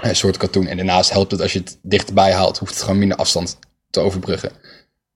eh, 0.03 0.13
soorten 0.13 0.41
katoen. 0.41 0.67
En 0.67 0.77
daarnaast 0.77 1.11
helpt 1.11 1.31
het 1.31 1.41
als 1.41 1.53
je 1.53 1.59
het 1.59 1.77
dichterbij 1.81 2.31
haalt, 2.31 2.57
hoeft 2.57 2.73
het 2.73 2.81
gewoon 2.81 2.99
minder 2.99 3.17
afstand 3.17 3.59
te 3.89 3.99
overbruggen. 3.99 4.51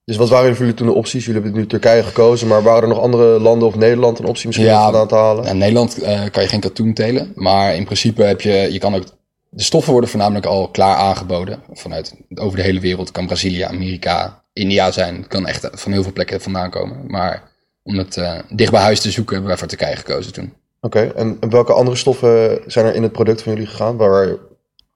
Dus 0.06 0.18
wat 0.18 0.30
waren 0.30 0.50
voor 0.50 0.60
jullie 0.60 0.74
toen 0.74 0.88
de 0.88 0.94
opties? 0.94 1.26
Jullie 1.26 1.42
hebben 1.42 1.60
nu 1.60 1.68
Turkije 1.68 2.04
gekozen, 2.04 2.48
maar 2.48 2.64
waren 2.64 2.82
er 2.82 2.88
nog 2.88 3.00
andere 3.00 3.40
landen 3.40 3.68
of 3.68 3.76
Nederland 3.76 4.20
een 4.20 4.26
optie 4.26 4.48
misschien 4.48 4.68
Ja. 4.68 4.78
om 4.78 4.84
vandaan 4.84 5.08
te 5.08 5.16
halen? 5.16 5.46
In 5.46 5.58
Nederland 5.58 6.02
eh, 6.02 6.22
kan 6.32 6.44
je 6.44 6.50
geen 6.50 6.60
katoen 6.60 6.94
telen, 6.94 7.32
maar 7.36 7.76
in 7.76 7.84
principe 7.84 8.24
heb 8.24 8.42
je, 8.42 8.68
je 8.72 8.80
kan 8.80 8.96
ook, 8.96 9.04
de 9.50 9.64
stoffen 9.64 9.92
worden 9.92 10.10
voornamelijk 10.10 10.46
al 10.46 10.68
klaar 10.68 10.96
aangeboden. 10.96 11.60
Vanuit, 11.74 12.14
over 12.36 12.58
de 12.58 12.64
hele 12.64 12.80
wereld 12.80 13.12
kan 13.12 13.26
Brazilië, 13.26 13.62
Amerika, 13.62 14.44
India 14.54 14.92
zijn. 14.92 15.16
Het 15.16 15.28
kan 15.28 15.48
echt 15.48 15.70
van 15.72 15.92
heel 15.92 16.04
veel 16.04 16.14
plekken 16.14 16.42
vandaan 16.42 16.70
komen. 16.70 16.98
Maar 17.08 17.52
om 17.84 17.98
het 17.98 18.18
eh, 18.18 18.40
dicht 18.50 18.72
bij 18.72 18.82
huis 18.82 19.00
te 19.02 19.12
zoeken, 19.12 19.34
hebben 19.34 19.52
wij 19.52 19.60
voor 19.60 19.68
Turkije 19.68 19.96
gekozen 19.96 20.34
toen. 20.34 20.54
Oké, 20.82 21.00
en 21.16 21.38
en 21.40 21.50
welke 21.50 21.74
andere 21.74 21.98
stoffen 21.98 22.62
zijn 22.68 22.86
er 22.86 22.96
in 22.96 23.04
het 23.04 23.12
product 23.12 23.42
van 23.42 23.54
jullie 23.54 23.68
gegaan? 23.68 23.98
Waar 23.98 24.36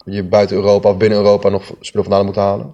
je 0.05 0.23
buiten 0.23 0.55
Europa 0.55 0.89
of 0.89 0.97
binnen 0.97 1.17
Europa 1.17 1.49
nog 1.49 1.63
spullen 1.79 2.05
vandaan 2.07 2.25
moet 2.25 2.35
halen? 2.35 2.73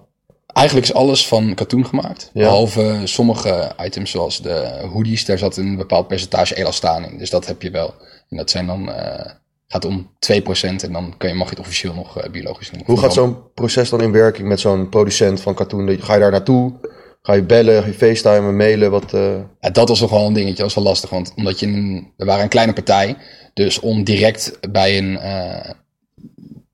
Eigenlijk 0.54 0.86
is 0.86 0.94
alles 0.94 1.28
van 1.28 1.54
katoen 1.54 1.86
gemaakt. 1.86 2.30
Ja. 2.32 2.42
Behalve 2.42 3.00
sommige 3.04 3.72
items 3.82 4.10
zoals 4.10 4.42
de 4.42 4.86
hoodies, 4.92 5.24
daar 5.24 5.38
zat 5.38 5.56
een 5.56 5.76
bepaald 5.76 6.08
percentage 6.08 6.56
elastaan 6.56 7.04
in. 7.04 7.18
Dus 7.18 7.30
dat 7.30 7.46
heb 7.46 7.62
je 7.62 7.70
wel. 7.70 7.94
En 8.28 8.36
dat 8.36 8.50
zijn 8.50 8.66
dan, 8.66 8.92
eh, 8.92 9.30
gaat 9.66 9.84
om 9.84 10.10
2% 10.18 10.82
en 10.82 10.92
dan 10.92 11.14
kan 11.16 11.28
je, 11.28 11.34
mag 11.34 11.44
je 11.44 11.54
het 11.54 11.64
officieel 11.64 11.94
nog 11.94 12.18
eh, 12.18 12.30
biologisch 12.30 12.70
noemen. 12.70 12.90
Hoe 12.90 13.00
gaat 13.00 13.12
zo'n 13.12 13.36
proces 13.54 13.88
dan 13.88 14.00
in 14.00 14.12
werking 14.12 14.48
met 14.48 14.60
zo'n 14.60 14.88
producent 14.88 15.40
van 15.40 15.54
katoen? 15.54 15.98
Ga 16.00 16.14
je 16.14 16.20
daar 16.20 16.30
naartoe? 16.30 16.72
Ga 17.22 17.32
je 17.32 17.42
bellen? 17.42 17.82
Ga 17.82 17.88
je 17.88 17.94
facetimen, 17.94 18.56
mailen? 18.56 18.90
Wat, 18.90 19.12
eh, 19.12 19.36
Ja, 19.60 19.70
dat 19.70 19.88
was 19.88 20.00
nog 20.00 20.10
wel 20.10 20.26
een 20.26 20.32
dingetje, 20.32 20.56
dat 20.56 20.64
was 20.64 20.74
wel 20.74 20.84
lastig. 20.84 21.10
Want 21.10 21.32
omdat 21.36 21.60
je 21.60 21.66
een, 21.66 22.12
we 22.16 22.24
waren 22.24 22.42
een 22.42 22.48
kleine 22.48 22.72
partij. 22.72 23.16
Dus 23.54 23.80
om 23.80 24.04
direct 24.04 24.58
bij 24.70 24.98
een 24.98 25.18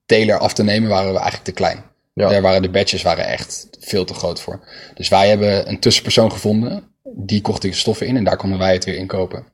teler 0.07 0.39
af 0.39 0.53
te 0.53 0.63
nemen, 0.63 0.89
waren 0.89 1.13
we 1.13 1.19
eigenlijk 1.19 1.45
te 1.45 1.53
klein. 1.53 1.89
Ja. 2.13 2.29
Daar 2.29 2.43
waren 2.43 2.63
de 2.63 2.71
badges 2.71 3.03
waren 3.03 3.27
echt 3.27 3.69
veel 3.81 4.05
te 4.05 4.15
groot 4.15 4.41
voor. 4.41 4.61
Dus 4.95 5.09
wij 5.09 5.29
hebben 5.29 5.69
een 5.69 5.79
tussenpersoon 5.81 6.33
gevonden. 6.33 6.83
Die 7.05 7.41
kocht 7.41 7.63
de 7.63 7.73
stoffen 7.73 8.07
in 8.07 8.17
en 8.17 8.25
daar 8.25 8.37
konden 8.37 8.59
wij 8.59 8.73
het 8.73 8.85
weer 8.85 8.97
inkopen. 8.97 9.45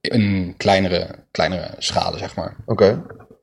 Een 0.00 0.54
kleinere, 0.56 1.08
kleinere 1.30 1.70
schade, 1.78 2.18
zeg 2.18 2.36
maar. 2.36 2.56
Oké. 2.66 3.02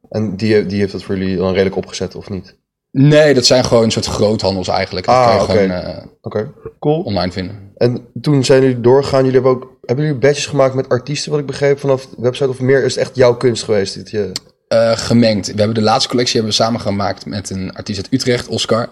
En 0.10 0.36
die, 0.36 0.66
die 0.66 0.80
heeft 0.80 0.92
dat 0.92 1.04
voor 1.04 1.18
jullie 1.18 1.38
dan 1.38 1.52
redelijk 1.54 1.76
opgezet 1.76 2.16
of 2.16 2.30
niet? 2.30 2.56
Nee, 2.92 3.34
dat 3.34 3.46
zijn 3.46 3.64
gewoon 3.66 3.84
een 3.84 3.92
soort 3.92 4.06
groothandels 4.06 4.68
eigenlijk. 4.68 5.06
Dat 5.06 5.16
Ah, 5.16 5.28
kan 5.28 5.56
je 5.56 5.62
gewoon 5.62 5.82
eh, 5.82 6.06
Oké, 6.22 6.52
cool. 6.80 7.02
online 7.02 7.32
vinden. 7.32 7.72
En 7.78 8.08
toen 8.22 8.44
zijn 8.44 8.62
jullie 8.62 8.82
doorgegaan. 8.82 9.26
Jullie 9.26 9.34
hebben 9.42 9.52
ook 9.52 9.78
hebben 9.82 10.06
jullie 10.06 10.20
badges 10.20 10.46
gemaakt 10.46 10.74
met 10.74 10.90
artiesten, 10.90 11.32
wat 11.32 11.40
ik 11.40 11.46
begreep 11.46 11.80
vanaf 11.80 12.06
de 12.06 12.16
website 12.18 12.50
of 12.50 12.60
meer? 12.60 12.84
Is 12.84 12.96
het 12.96 13.04
echt 13.06 13.16
jouw 13.16 13.36
kunst 13.38 13.64
geweest? 13.64 13.94
Dit 13.96 14.10
je... 14.10 14.32
Eh, 14.74 14.98
gemengd. 14.98 15.48
We 15.48 15.58
hebben 15.58 15.76
de 15.76 15.82
laatste 15.82 16.10
collectie 16.10 16.36
hebben 16.36 16.58
we 16.58 16.64
samen 16.64 16.82
gemaakt 16.82 17.26
met 17.26 17.50
een 17.50 17.74
artiest 17.74 18.00
uit 18.00 18.14
Utrecht, 18.14 18.48
Oscar. 18.48 18.90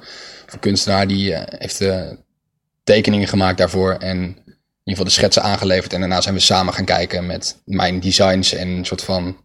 Een 0.50 0.60
kunstenaar 0.60 1.08
die 1.08 1.34
eh, 1.34 1.60
heeft 1.60 1.82
eh, 1.82 2.02
tekeningen 2.84 3.28
gemaakt 3.28 3.58
daarvoor 3.58 3.92
en 3.92 4.18
in 4.18 4.28
ieder 4.28 4.46
geval 4.84 5.04
de 5.04 5.10
schetsen 5.10 5.44
aangeleverd. 5.44 5.94
En 5.94 6.00
daarna 6.00 6.22
zijn 6.22 6.36
we 6.36 6.42
samen 6.42 6.74
gaan 6.74 6.86
kijken 6.86 7.26
met 7.26 7.62
mijn 7.66 8.00
designs 8.00 8.54
en 8.54 8.68
een 8.68 8.86
soort 8.86 9.04
van 9.04 9.38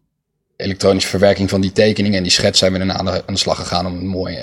elektronische 0.56 1.08
verwerking 1.08 1.50
van 1.50 1.60
die 1.60 1.72
tekeningen. 1.72 2.16
En 2.16 2.22
die 2.22 2.32
schets 2.32 2.58
zijn 2.58 2.72
we 2.72 2.78
daarna 2.78 2.96
aan 2.96 3.04
de, 3.04 3.10
aan 3.26 3.34
de 3.34 3.40
slag 3.40 3.56
gegaan 3.56 3.86
om 3.86 3.96
een 3.96 4.06
mooi, 4.06 4.38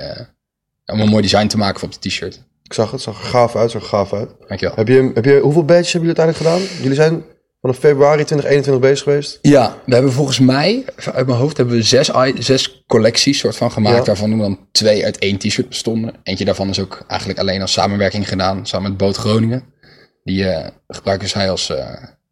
om 0.85 0.99
een 0.99 1.09
mooi 1.09 1.21
design 1.21 1.47
te 1.47 1.57
maken 1.57 1.79
voor 1.79 1.89
op 1.89 2.01
de 2.01 2.09
t-shirt. 2.09 2.43
Ik 2.63 2.73
zag 2.73 2.91
het, 2.91 3.01
zag 3.01 3.19
er 3.19 3.29
gaaf 3.29 3.55
uit, 3.55 3.71
zag 3.71 3.81
er 3.81 3.87
gaaf 3.87 4.13
uit. 4.13 4.29
Dankjewel. 4.47 4.75
Heb 4.75 4.87
je, 4.87 5.11
heb 5.13 5.25
je, 5.25 5.39
hoeveel 5.39 5.65
badges 5.65 5.93
hebben 5.93 6.09
jullie 6.09 6.23
uiteindelijk 6.23 6.67
gedaan? 6.67 6.81
Jullie 6.81 6.95
zijn 6.95 7.23
vanaf 7.63 7.77
februari 7.77 8.23
2021 8.23 8.79
bezig 8.89 9.03
geweest. 9.03 9.39
Ja, 9.41 9.77
we 9.85 9.93
hebben 9.93 10.11
volgens 10.11 10.39
mij, 10.39 10.85
uit 11.13 11.25
mijn 11.25 11.37
hoofd, 11.37 11.57
hebben 11.57 11.75
we 11.75 11.83
zes, 11.83 12.11
zes 12.39 12.83
collecties 12.87 13.39
soort 13.39 13.55
van 13.55 13.71
gemaakt. 13.71 13.97
Ja. 13.97 14.03
Waarvan 14.03 14.31
er 14.31 14.37
dan 14.37 14.59
twee 14.71 15.05
uit 15.05 15.17
één 15.17 15.37
t-shirt 15.37 15.69
bestonden. 15.69 16.13
Eentje 16.23 16.45
daarvan 16.45 16.69
is 16.69 16.79
ook 16.79 17.03
eigenlijk 17.07 17.39
alleen 17.39 17.61
als 17.61 17.71
samenwerking 17.71 18.27
gedaan, 18.27 18.65
samen 18.65 18.89
met 18.89 18.97
Boot 18.97 19.17
Groningen. 19.17 19.63
Die 20.23 20.49
eh, 20.49 20.69
gebruiken 20.87 21.29
zij 21.29 21.49
als 21.49 21.69
eh, 21.69 21.87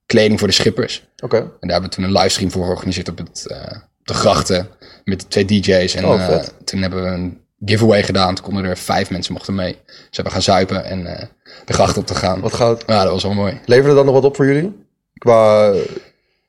kleding 0.05 0.39
voor 0.39 0.47
de 0.47 0.53
schippers. 0.53 1.07
Oké. 1.23 1.37
En 1.37 1.43
daar 1.59 1.71
hebben 1.71 1.89
we 1.89 1.95
toen 1.95 2.03
een 2.03 2.11
livestream 2.11 2.51
voor 2.51 2.63
georganiseerd 2.63 3.09
op, 3.09 3.17
het, 3.17 3.47
eh, 3.47 3.77
op 3.99 4.07
de 4.07 4.13
grachten 4.13 4.67
met 5.03 5.29
twee 5.29 5.45
DJ's. 5.45 5.95
En 5.95 6.05
Oh, 6.05 6.39
toen 6.63 6.81
hebben 6.81 7.03
we 7.03 7.09
een 7.09 7.39
giveaway 7.65 8.03
gedaan. 8.03 8.35
Toen 8.35 8.45
konden 8.45 8.65
er 8.65 8.77
vijf 8.77 9.09
mensen 9.09 9.33
mochten 9.33 9.55
mee. 9.55 9.77
Ze 9.85 9.93
hebben 10.11 10.33
gaan 10.33 10.41
zuipen 10.41 10.85
en 10.85 11.29
de 11.65 11.73
grachten 11.73 12.01
op 12.01 12.07
te 12.07 12.15
gaan. 12.15 12.39
Wat 12.39 12.53
goud. 12.53 12.83
Ja, 12.87 13.03
dat 13.03 13.11
was 13.11 13.23
wel 13.23 13.33
mooi. 13.33 13.59
Leverde 13.65 13.95
dat 13.95 14.05
nog 14.05 14.13
wat 14.13 14.23
op 14.23 14.35
voor 14.35 14.45
jullie? 14.45 14.80
Qua 15.21 15.73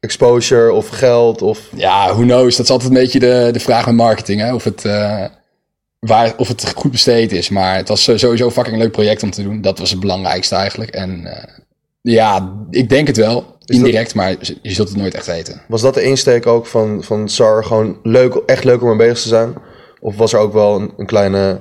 exposure 0.01 0.73
of 0.73 0.89
geld 0.89 1.43
of... 1.43 1.69
Ja, 1.77 2.13
who 2.13 2.23
knows? 2.23 2.57
Dat 2.57 2.65
is 2.65 2.73
altijd 2.73 2.91
een 2.91 2.97
beetje 2.97 3.19
de, 3.19 3.49
de 3.53 3.61
vraag 3.61 3.87
met 3.87 3.95
marketing. 3.95 4.41
Hè? 4.41 4.55
Of, 4.55 4.65
het, 4.65 4.85
eh, 4.85 5.25
waar, 5.99 6.33
of 6.37 6.49
het 6.49 6.73
goed 6.77 6.91
besteed 6.91 7.33
is. 7.33 7.49
Maar 7.49 7.77
het 7.77 7.89
was 7.89 8.03
sowieso 8.03 8.45
een 8.45 8.51
fucking 8.51 8.77
leuk 8.77 8.93
project 8.93 9.23
om 9.23 9.31
te 9.31 9.43
doen. 9.43 9.61
Dat 9.61 9.79
was 9.79 9.91
het 9.91 10.01
belangrijkste 10.01 10.55
eigenlijk. 10.55 10.91
En 10.91 11.27
eh, 11.27 11.49
ja, 12.01 12.55
ik 12.71 12.89
denk 12.89 13.07
het 13.07 13.17
wel. 13.17 13.57
Indirect, 13.65 14.15
maar 14.15 14.37
je 14.63 14.73
zult 14.73 14.89
het 14.89 14.97
nooit 14.97 15.15
echt 15.15 15.27
weten. 15.27 15.63
Was 15.69 15.81
dat 15.81 15.95
de 15.95 16.03
insteek 16.03 16.47
ook 16.47 16.67
van, 16.67 17.03
van 17.03 17.29
SAR? 17.29 17.65
Gewoon 17.65 17.99
leuk, 18.03 18.35
echt 18.35 18.65
leuk 18.65 18.83
om 18.83 18.89
mee 18.89 18.97
bezig 18.97 19.21
te 19.21 19.29
zijn? 19.29 19.55
Of 20.01 20.17
was 20.17 20.33
er 20.33 20.39
ook 20.39 20.53
wel 20.53 20.81
een, 20.81 20.93
een 20.97 21.07
kleine 21.07 21.61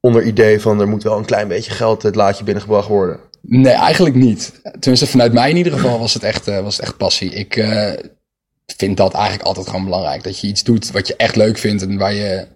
onderidee 0.00 0.60
van... 0.60 0.80
er 0.80 0.88
moet 0.88 1.02
wel 1.02 1.18
een 1.18 1.24
klein 1.24 1.48
beetje 1.48 1.70
geld 1.70 2.02
het 2.02 2.14
laadje 2.14 2.44
binnengebracht 2.44 2.88
worden? 2.88 3.20
Nee, 3.40 3.72
eigenlijk 3.72 4.14
niet. 4.14 4.60
Tenminste, 4.78 5.06
vanuit 5.06 5.32
mij 5.32 5.50
in 5.50 5.56
ieder 5.56 5.72
geval 5.72 5.98
was 5.98 6.14
het 6.14 6.22
echt, 6.22 6.48
eh, 6.48 6.60
was 6.60 6.76
het 6.76 6.84
echt 6.84 6.96
passie. 6.96 7.30
Ik 7.30 7.56
eh, 7.56 7.92
vind 8.76 8.96
dat 8.96 9.14
eigenlijk 9.14 9.44
altijd 9.44 9.68
gewoon 9.68 9.84
belangrijk. 9.84 10.22
Dat 10.22 10.40
je 10.40 10.46
iets 10.46 10.62
doet 10.62 10.90
wat 10.90 11.06
je 11.06 11.16
echt 11.16 11.36
leuk 11.36 11.58
vindt 11.58 11.82
en 11.82 11.98
waar 11.98 12.14
je, 12.14 12.46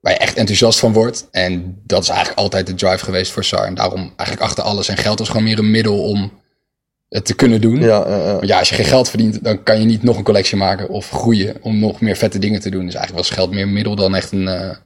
waar 0.00 0.12
je 0.12 0.18
echt 0.18 0.36
enthousiast 0.36 0.78
van 0.78 0.92
wordt. 0.92 1.28
En 1.30 1.80
dat 1.86 2.02
is 2.02 2.08
eigenlijk 2.08 2.38
altijd 2.38 2.66
de 2.66 2.74
drive 2.74 3.04
geweest 3.04 3.32
voor 3.32 3.44
SAR. 3.44 3.66
En 3.66 3.74
daarom 3.74 4.12
eigenlijk 4.16 4.40
achter 4.40 4.64
alles. 4.64 4.88
En 4.88 4.96
geld 4.96 5.18
was 5.18 5.28
gewoon 5.28 5.44
meer 5.44 5.58
een 5.58 5.70
middel 5.70 6.02
om 6.02 6.32
het 7.08 7.24
te 7.24 7.34
kunnen 7.34 7.60
doen. 7.60 7.80
Ja, 7.80 8.38
ja, 8.40 8.58
als 8.58 8.68
je 8.68 8.74
geen 8.74 8.84
geld 8.84 9.08
verdient, 9.08 9.44
dan 9.44 9.62
kan 9.62 9.80
je 9.80 9.86
niet 9.86 10.02
nog 10.02 10.16
een 10.16 10.24
collectie 10.24 10.56
maken 10.56 10.88
of 10.88 11.10
groeien 11.10 11.56
om 11.60 11.78
nog 11.78 12.00
meer 12.00 12.16
vette 12.16 12.38
dingen 12.38 12.60
te 12.60 12.70
doen. 12.70 12.84
Dus 12.84 12.94
eigenlijk 12.94 13.26
was 13.26 13.36
geld 13.36 13.50
meer 13.50 13.62
een 13.62 13.72
middel 13.72 13.96
dan 13.96 14.14
echt 14.14 14.32
een, 14.32 14.48
eh, 14.48 14.76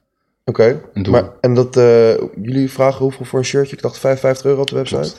oké. 0.49 0.81
Maar, 1.09 1.29
en 1.41 1.53
dat, 1.53 1.77
eh, 1.77 2.09
jullie 2.41 2.71
vragen 2.71 2.99
hoeveel 3.01 3.25
voor 3.25 3.39
een 3.39 3.45
shirtje? 3.45 3.75
Ik 3.75 3.81
dacht 3.81 3.97
55 3.99 4.45
euro 4.45 4.61
op 4.61 4.67
de 4.69 4.75
website. 4.75 5.11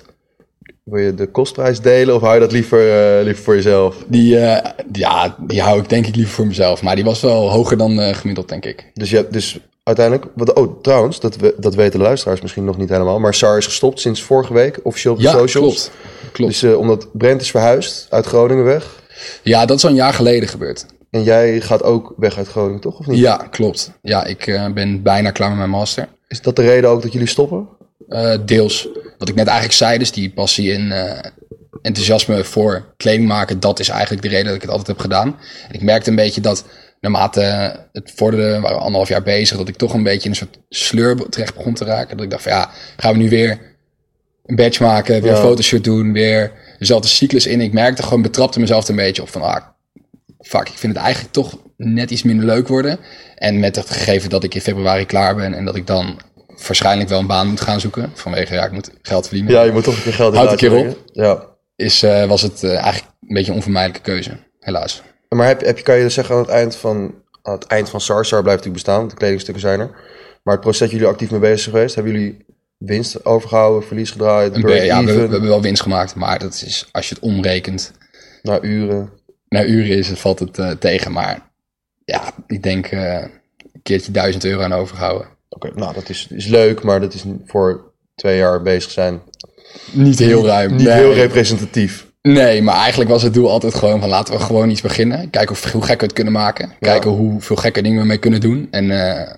Wil 0.84 0.98
je 1.02 1.14
de 1.14 1.26
kostprijs 1.26 1.80
delen 1.80 2.14
of 2.14 2.20
hou 2.20 2.34
je 2.34 2.40
dat 2.40 2.52
liever, 2.52 2.78
eh, 3.18 3.24
liever 3.24 3.42
voor 3.44 3.54
jezelf? 3.54 3.96
Die, 4.06 4.38
eh, 4.38 4.70
ja, 4.92 5.36
die 5.38 5.60
hou 5.62 5.80
ik 5.80 5.88
denk 5.88 6.06
ik 6.06 6.14
liever 6.16 6.34
voor 6.34 6.46
mezelf. 6.46 6.82
Maar 6.82 6.94
die 6.94 7.04
was 7.04 7.20
wel 7.20 7.50
hoger 7.50 7.76
dan 7.76 8.14
gemiddeld, 8.14 8.48
denk 8.48 8.64
ik. 8.64 8.90
Dus, 8.94 9.10
je 9.10 9.16
hebt 9.16 9.32
dus 9.32 9.60
uiteindelijk... 9.82 10.26
Wat, 10.34 10.52
oh, 10.52 10.82
trouwens, 10.82 11.20
dat, 11.20 11.36
we, 11.36 11.54
dat 11.58 11.74
weten 11.74 11.98
de 11.98 12.04
luisteraars 12.04 12.40
misschien 12.40 12.64
nog 12.64 12.76
niet 12.76 12.88
helemaal. 12.88 13.18
Maar 13.18 13.34
SAR 13.34 13.56
is 13.56 13.64
gestopt 13.64 14.00
sinds 14.00 14.22
vorige 14.22 14.52
week, 14.52 14.80
officieel 14.82 15.12
op 15.12 15.18
de 15.18 15.24
Ja, 15.24 15.30
socials. 15.32 15.74
klopt. 15.74 15.90
klopt. 16.32 16.60
Dus 16.60 16.74
omdat 16.76 17.06
Brent 17.12 17.40
is 17.40 17.50
verhuisd 17.50 18.06
uit 18.10 18.26
Groningen 18.26 18.64
weg. 18.64 18.98
Ja, 19.42 19.66
dat 19.66 19.76
is 19.76 19.84
al 19.84 19.90
een 19.90 19.96
jaar 19.96 20.14
geleden 20.14 20.48
gebeurd. 20.48 20.86
En 21.10 21.22
jij 21.22 21.60
gaat 21.60 21.82
ook 21.82 22.14
weg 22.16 22.36
uit 22.36 22.48
Groningen, 22.48 22.80
toch? 22.80 22.98
Of 22.98 23.06
niet? 23.06 23.18
Ja, 23.18 23.36
klopt. 23.36 23.92
Ja, 24.02 24.24
ik 24.24 24.46
eh, 24.46 24.72
ben 24.72 25.02
bijna 25.02 25.30
klaar 25.30 25.48
met 25.48 25.58
mijn 25.58 25.70
master. 25.70 26.08
Is 26.28 26.40
dat 26.40 26.56
de 26.56 26.62
reden 26.62 26.90
ook 26.90 27.02
dat 27.02 27.12
jullie 27.12 27.28
stoppen? 27.28 27.68
Eh, 28.08 28.34
deels. 28.44 28.88
Wat 29.18 29.28
ik 29.28 29.34
net 29.34 29.46
eigenlijk 29.46 29.76
zei, 29.76 29.98
dus 29.98 30.12
die 30.12 30.30
passie 30.30 30.74
en 30.74 30.92
eh, 30.92 31.30
enthousiasme 31.82 32.44
voor 32.44 32.94
kleding 32.96 33.28
maken, 33.28 33.60
dat 33.60 33.80
is 33.80 33.88
eigenlijk 33.88 34.22
de 34.22 34.28
reden 34.28 34.46
dat 34.46 34.54
ik 34.54 34.60
het 34.60 34.70
altijd 34.70 34.88
heb 34.88 34.98
gedaan. 34.98 35.36
En 35.68 35.74
ik 35.74 35.82
merkte 35.82 36.10
een 36.10 36.16
beetje 36.16 36.40
dat 36.40 36.64
naarmate 37.00 37.40
het 37.92 38.12
vorderde, 38.14 38.54
we 38.54 38.60
waren 38.60 38.78
anderhalf 38.78 39.08
jaar 39.08 39.22
bezig, 39.22 39.56
dat 39.56 39.68
ik 39.68 39.76
toch 39.76 39.94
een 39.94 40.02
beetje 40.02 40.24
in 40.24 40.30
een 40.30 40.36
soort 40.36 40.58
sleur 40.68 41.28
terecht 41.28 41.54
begon 41.54 41.74
te 41.74 41.84
raken. 41.84 42.16
Dat 42.16 42.24
ik 42.24 42.30
dacht 42.30 42.42
van 42.42 42.52
ja, 42.52 42.70
gaan 42.96 43.12
we 43.12 43.18
nu 43.18 43.28
weer 43.28 43.58
een 44.46 44.56
badge 44.56 44.82
maken, 44.82 45.22
weer 45.22 45.30
Ja. 45.30 45.36
een 45.36 45.42
fotoshoot 45.42 45.84
doen, 45.84 46.12
weer 46.12 46.52
dezelfde 46.78 47.08
cyclus 47.08 47.46
in. 47.46 47.60
Ik 47.60 47.72
merkte 47.72 48.02
gewoon, 48.02 48.22
betrapte 48.22 48.60
mezelf 48.60 48.88
een 48.88 48.96
beetje 48.96 49.22
op 49.22 49.28
van 49.28 49.42
ah, 49.42 49.64
fuck, 50.40 50.68
ik 50.68 50.78
vind 50.78 50.94
het 50.94 51.02
eigenlijk 51.02 51.32
toch 51.32 51.58
net 51.76 52.10
iets 52.10 52.22
minder 52.22 52.46
leuk 52.46 52.68
worden. 52.68 52.98
En 53.34 53.60
met 53.60 53.76
het 53.76 53.90
gegeven 53.90 54.30
dat 54.30 54.44
ik 54.44 54.54
in 54.54 54.60
februari 54.60 55.06
klaar 55.06 55.34
ben 55.34 55.54
en 55.54 55.64
dat 55.64 55.76
ik 55.76 55.86
dan 55.86 56.20
waarschijnlijk 56.66 57.08
wel 57.08 57.18
een 57.18 57.26
baan 57.26 57.48
moet 57.48 57.60
gaan 57.60 57.80
zoeken. 57.80 58.10
Vanwege, 58.14 58.54
ja, 58.54 58.64
ik 58.64 58.72
moet 58.72 58.90
geld 59.02 59.26
verdienen. 59.26 59.52
Ja, 59.52 59.62
je 59.62 59.72
moet 59.72 59.84
toch 59.84 59.96
een 59.96 60.02
keer 60.02 60.12
geld 60.12 60.34
Houd 60.34 60.50
een 60.50 60.56
keer 60.56 60.70
brengen. 60.70 60.96
Ja. 61.12 61.46
Is, 61.76 62.02
eh, 62.02 62.24
was 62.24 62.42
het 62.42 62.62
eh, 62.62 62.70
eigenlijk 62.70 63.04
een 63.20 63.34
beetje 63.34 63.50
een 63.50 63.56
onvermijdelijke 63.56 64.10
keuze. 64.10 64.30
Helaas. 64.58 65.02
Maar 65.28 65.46
heb, 65.46 65.60
heb 65.60 65.76
je, 65.76 65.84
kan 65.84 65.96
je 65.96 66.02
dus 66.02 66.14
zeggen 66.14 66.34
aan 66.34 66.40
het 66.40 66.50
eind 66.50 66.76
van, 66.76 67.14
aan 67.42 67.54
het 67.54 67.66
eind 67.66 67.88
van 67.88 68.00
SAR, 68.00 68.24
SAR 68.24 68.42
blijft 68.42 68.64
natuurlijk 68.64 68.84
bestaan, 68.84 68.98
want 68.98 69.10
de 69.10 69.16
kledingstukken 69.16 69.62
zijn 69.62 69.80
er. 69.80 69.90
Maar 70.42 70.54
het 70.54 70.62
proces 70.62 70.80
dat 70.80 70.90
jullie 70.90 71.06
actief 71.06 71.30
mee 71.30 71.40
bezig 71.40 71.60
zijn 71.60 71.74
geweest, 71.74 71.94
hebben 71.94 72.12
jullie 72.12 72.46
winst 72.78 73.24
overgehouden, 73.24 73.86
verlies 73.86 74.10
gedraaid, 74.10 74.54
Een 74.54 74.84
ja, 74.84 75.04
we, 75.04 75.12
we 75.12 75.20
hebben 75.20 75.48
wel 75.48 75.62
winst 75.62 75.82
gemaakt. 75.82 76.14
Maar 76.14 76.38
dat 76.38 76.62
is, 76.66 76.88
als 76.92 77.08
je 77.08 77.14
het 77.14 77.22
omrekent 77.22 77.92
na 78.42 78.60
uren? 78.60 79.10
Naar 79.50 79.66
uren 79.66 79.96
is, 79.96 80.08
het, 80.08 80.18
valt 80.18 80.38
het 80.38 80.58
eh, 80.58 80.70
tegen. 80.70 81.12
Maar 81.12 81.50
ja, 82.04 82.32
ik 82.46 82.62
denk 82.62 82.86
eh, 82.86 83.14
een 83.72 83.82
keertje 83.82 84.12
duizend 84.12 84.44
euro 84.44 84.62
aan 84.62 84.72
overgehouden. 84.72 85.28
Oké, 85.48 85.70
nou 85.74 85.94
dat 85.94 86.08
is, 86.08 86.26
is 86.30 86.46
leuk, 86.46 86.82
maar 86.82 87.00
dat 87.00 87.14
is 87.14 87.24
voor 87.46 87.92
twee 88.14 88.36
jaar 88.36 88.62
bezig 88.62 88.90
zijn 88.90 89.22
Niet 89.92 90.18
heel 90.18 90.46
ruim. 90.46 90.70
niet 90.76 90.86
nee. 90.86 90.96
heel 90.96 91.12
representatief. 91.12 92.08
Nee, 92.22 92.62
maar 92.62 92.76
eigenlijk 92.76 93.10
was 93.10 93.22
het 93.22 93.34
doel 93.34 93.50
altijd 93.50 93.74
gewoon 93.74 94.00
van 94.00 94.08
laten 94.08 94.34
we 94.34 94.40
gewoon 94.40 94.70
iets 94.70 94.80
beginnen. 94.80 95.30
Kijken 95.30 95.50
of, 95.50 95.72
hoe 95.72 95.82
gek 95.82 96.00
we 96.00 96.06
het 96.06 96.14
kunnen 96.14 96.32
maken. 96.32 96.72
Kijken 96.80 97.10
hoeveel 97.10 97.56
gekke 97.56 97.82
dingen 97.82 98.00
we 98.00 98.06
mee 98.06 98.18
kunnen 98.18 98.40
doen. 98.40 98.68
En 98.70 98.90
eh, 98.90 99.34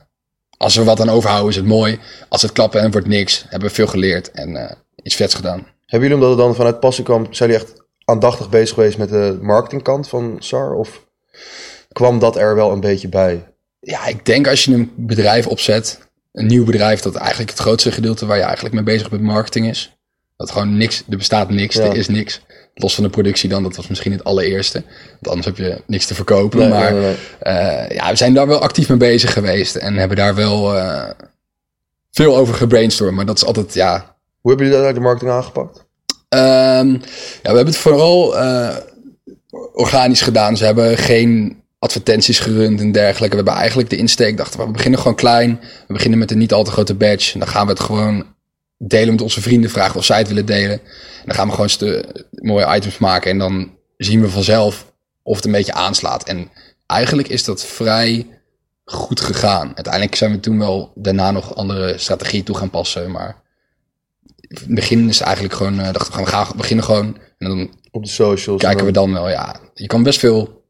als 0.56 0.76
we 0.76 0.84
wat 0.84 1.00
aan 1.00 1.08
overhouden 1.08 1.50
is 1.50 1.56
het 1.56 1.66
mooi. 1.66 1.98
Als 2.28 2.42
het 2.42 2.52
klapt 2.52 2.74
en 2.74 2.90
wordt 2.90 3.06
niks, 3.06 3.44
hebben 3.48 3.68
we 3.68 3.74
veel 3.74 3.86
geleerd 3.86 4.30
en 4.30 4.78
iets 5.02 5.14
vets 5.14 5.34
gedaan. 5.34 5.66
Hebben 5.86 6.08
jullie, 6.08 6.14
omdat 6.14 6.28
het 6.28 6.46
dan 6.46 6.54
vanuit 6.54 6.80
passie 6.80 7.04
kwam, 7.04 7.26
zijn 7.30 7.50
jullie 7.50 7.64
echt 7.64 7.81
aandachtig 8.04 8.48
bezig 8.48 8.74
geweest 8.74 8.98
met 8.98 9.08
de 9.08 9.38
marketingkant 9.42 10.08
van 10.08 10.36
SAR? 10.38 10.74
Of 10.74 11.06
kwam 11.92 12.18
dat 12.18 12.36
er 12.36 12.54
wel 12.54 12.72
een 12.72 12.80
beetje 12.80 13.08
bij? 13.08 13.44
Ja, 13.80 14.06
ik 14.06 14.26
denk 14.26 14.48
als 14.48 14.64
je 14.64 14.74
een 14.74 14.92
bedrijf 14.96 15.46
opzet, 15.46 15.98
een 16.32 16.46
nieuw 16.46 16.64
bedrijf, 16.64 17.00
dat 17.00 17.14
eigenlijk 17.14 17.50
het 17.50 17.58
grootste 17.58 17.92
gedeelte 17.92 18.26
waar 18.26 18.36
je 18.36 18.42
eigenlijk 18.42 18.74
mee 18.74 18.84
bezig 18.84 19.10
bent 19.10 19.22
marketing 19.22 19.66
is. 19.68 19.96
Dat 20.36 20.50
gewoon 20.50 20.76
niks, 20.76 21.02
er 21.10 21.16
bestaat 21.16 21.50
niks, 21.50 21.76
Ja. 21.76 21.82
er 21.84 21.96
is 21.96 22.08
niks. 22.08 22.42
Los 22.74 22.94
van 22.94 23.04
de 23.04 23.10
productie 23.10 23.48
dan, 23.48 23.62
dat 23.62 23.76
was 23.76 23.88
misschien 23.88 24.12
het 24.12 24.24
allereerste. 24.24 24.82
Want 25.10 25.28
anders 25.28 25.46
heb 25.46 25.56
je 25.56 25.82
niks 25.86 26.06
te 26.06 26.14
verkopen. 26.14 26.58
Nee, 26.58 26.68
maar 26.68 26.92
nee, 26.92 27.00
nee, 27.00 27.16
nee. 27.42 27.54
eh, 27.54 27.96
ja, 27.96 28.10
we 28.10 28.16
zijn 28.16 28.34
daar 28.34 28.46
wel 28.46 28.60
actief 28.60 28.88
mee 28.88 28.98
bezig 28.98 29.32
geweest. 29.32 29.74
En 29.76 29.94
hebben 29.96 30.16
daar 30.16 30.34
wel 30.34 30.76
eh, 30.76 31.10
veel 32.10 32.36
over 32.36 32.54
gebrainstormd. 32.54 33.16
Maar 33.16 33.26
dat 33.26 33.36
is 33.36 33.44
altijd, 33.44 33.74
ja... 33.74 34.16
Hoe 34.40 34.50
hebben 34.50 34.70
jullie 34.70 34.84
dat 34.84 34.94
de 34.94 35.00
marketing 35.00 35.30
aangepakt? 35.30 35.84
Ehm, 36.32 36.92
ja 37.42 37.50
we 37.50 37.56
hebben 37.56 37.66
het 37.66 37.76
vooral 37.76 38.38
eh, 38.38 38.76
organisch 39.72 40.20
gedaan. 40.20 40.56
Ze 40.56 40.64
hebben 40.64 40.98
geen 40.98 41.62
advertenties 41.78 42.38
gerund 42.38 42.80
en 42.80 42.92
dergelijke. 42.92 43.36
We 43.36 43.42
hebben 43.42 43.54
eigenlijk 43.54 43.90
de 43.90 43.96
insteek, 43.96 44.36
dachten 44.36 44.60
we, 44.60 44.70
beginnen 44.70 45.00
gewoon 45.00 45.16
klein. 45.16 45.60
We 45.86 45.92
beginnen 45.92 46.18
met 46.18 46.30
een 46.30 46.38
niet 46.38 46.52
al 46.52 46.64
te 46.64 46.70
grote 46.70 46.94
badge. 46.94 47.32
En 47.32 47.38
dan 47.38 47.48
gaan 47.48 47.64
we 47.64 47.72
het 47.72 47.80
gewoon 47.80 48.24
delen 48.78 49.10
met 49.10 49.22
onze 49.22 49.40
vrienden. 49.40 49.70
Vragen 49.70 49.96
of 49.96 50.04
zij 50.04 50.18
het 50.18 50.28
willen 50.28 50.46
delen. 50.46 50.80
En 50.80 51.24
dan 51.24 51.34
gaan 51.34 51.48
we 51.48 51.54
gewoon 51.54 52.04
mooie 52.30 52.74
items 52.74 52.98
maken. 52.98 53.30
En 53.30 53.38
dan 53.38 53.70
zien 53.96 54.20
we 54.20 54.30
vanzelf 54.30 54.92
of 55.22 55.36
het 55.36 55.44
een 55.44 55.52
beetje 55.52 55.72
aanslaat. 55.72 56.24
En 56.24 56.50
eigenlijk 56.86 57.28
is 57.28 57.44
dat 57.44 57.64
vrij 57.64 58.26
goed 58.84 59.20
gegaan. 59.20 59.72
Uiteindelijk 59.74 60.14
zijn 60.14 60.32
we 60.32 60.40
toen 60.40 60.58
wel 60.58 60.92
daarna 60.94 61.30
nog 61.30 61.56
andere 61.56 61.98
strategieën 61.98 62.44
toe 62.44 62.56
gaan 62.56 62.70
passen. 62.70 63.10
Maar 63.10 63.41
in 64.60 64.66
het 64.66 64.74
begin 64.74 65.08
is 65.08 65.18
het 65.18 65.26
eigenlijk 65.26 65.56
gewoon, 65.56 65.76
dachten 65.76 66.06
we, 66.06 66.12
gaan- 66.12 66.24
we 66.24 66.30
gaan 66.30 66.56
beginnen 66.56 66.84
gewoon. 66.84 67.16
En 67.38 67.48
dan 67.48 67.70
Op 67.90 68.02
de 68.04 68.10
socials? 68.10 68.60
kijken 68.62 68.84
we 68.86 68.92
dan 68.92 69.12
wel, 69.12 69.28
ja. 69.28 69.56
Je 69.74 69.86
kan 69.86 70.02
best 70.02 70.18
veel, 70.18 70.62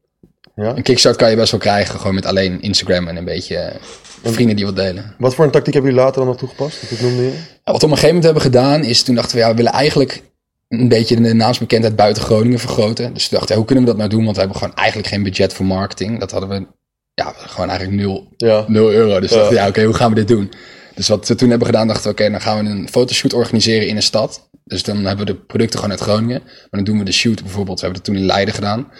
Ja? 0.55 0.75
een 0.75 0.83
kickstart 0.83 1.15
kan 1.15 1.29
je 1.29 1.35
best 1.35 1.51
wel 1.51 1.59
krijgen. 1.59 1.99
Gewoon 1.99 2.15
met 2.15 2.25
alleen 2.25 2.61
Instagram 2.61 3.07
en 3.07 3.15
een 3.17 3.25
beetje 3.25 3.55
eh, 3.55 4.31
vrienden 4.31 4.55
die 4.55 4.65
wat 4.65 4.75
delen. 4.75 5.15
Wat 5.17 5.35
voor 5.35 5.45
een 5.45 5.51
tactiek 5.51 5.73
hebben 5.73 5.91
jullie 5.91 6.05
later 6.05 6.19
dan 6.21 6.29
nog 6.29 6.39
toegepast? 6.39 6.89
Dat 6.89 6.99
noemde 6.99 7.21
je? 7.23 7.29
Ja, 7.31 7.37
wat 7.37 7.63
we 7.65 7.71
op 7.73 7.81
een 7.81 7.87
gegeven 7.89 8.07
moment 8.07 8.23
hebben 8.23 8.41
gedaan 8.41 8.83
is, 8.83 9.03
toen 9.03 9.15
dachten 9.15 9.35
we, 9.35 9.41
ja, 9.41 9.49
we 9.49 9.55
willen 9.55 9.71
eigenlijk 9.71 10.23
een 10.69 10.87
beetje 10.87 11.21
de 11.21 11.33
naamsbekendheid 11.33 11.95
buiten 11.95 12.23
Groningen 12.23 12.59
vergroten. 12.59 13.13
Dus 13.13 13.27
toen 13.27 13.37
dachten 13.37 13.49
we, 13.51 13.55
hoe 13.55 13.65
kunnen 13.65 13.83
we 13.83 13.89
dat 13.89 13.99
nou 13.99 14.09
doen? 14.09 14.23
Want 14.23 14.35
we 14.35 14.41
hebben 14.41 14.59
gewoon 14.59 14.75
eigenlijk 14.75 15.07
geen 15.07 15.23
budget 15.23 15.53
voor 15.53 15.65
marketing. 15.65 16.19
Dat 16.19 16.31
hadden 16.31 16.49
we, 16.49 16.65
ja, 17.13 17.33
gewoon 17.37 17.69
eigenlijk 17.69 18.01
nul, 18.01 18.27
Ja. 18.37 18.65
0 18.67 18.91
euro. 18.91 19.19
Dus 19.19 19.29
Ja. 19.29 19.35
dachten 19.35 19.55
we, 19.55 19.61
ja, 19.61 19.67
oké, 19.67 19.83
hoe 19.83 19.93
gaan 19.93 20.09
we 20.09 20.15
dit 20.15 20.27
doen? 20.27 20.51
Dus 20.95 21.07
wat 21.07 21.27
we 21.27 21.35
toen 21.35 21.49
hebben 21.49 21.67
gedaan, 21.67 21.87
dachten 21.87 22.03
we, 22.03 22.09
oké, 22.09 22.29
dan 22.31 22.41
gaan 22.41 22.63
we 22.63 22.69
een 22.69 22.89
fotoshoot 22.89 23.33
organiseren 23.33 23.87
in 23.87 23.95
een 23.95 24.01
stad. 24.03 24.49
Dus 24.63 24.83
dan 24.83 25.05
hebben 25.05 25.25
we 25.25 25.31
de 25.33 25.39
producten 25.39 25.79
gewoon 25.79 25.95
uit 25.95 26.03
Groningen. 26.03 26.41
Maar 26.43 26.67
dan 26.69 26.83
doen 26.83 26.97
we 26.97 27.03
de 27.05 27.11
shoot 27.11 27.41
bijvoorbeeld, 27.41 27.79
we 27.79 27.85
hebben 27.85 28.01
het 28.03 28.11
toen 28.11 28.21
in 28.21 28.25
Leiden 28.27 28.53
gedaan. 28.53 28.91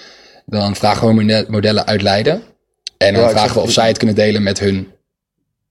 Dan 0.45 0.75
vragen 0.75 1.07
we 1.07 1.13
mode- 1.13 1.45
modellen 1.47 1.85
uit 1.85 2.01
Leiden. 2.01 2.43
En 2.97 3.13
dan 3.13 3.23
Ja, 3.23 3.29
vragen 3.29 3.55
we 3.55 3.61
of 3.61 3.71
zij 3.71 3.87
het 3.87 3.97
kunnen 3.97 4.15
delen 4.15 4.43
met 4.43 4.59
hun 4.59 4.87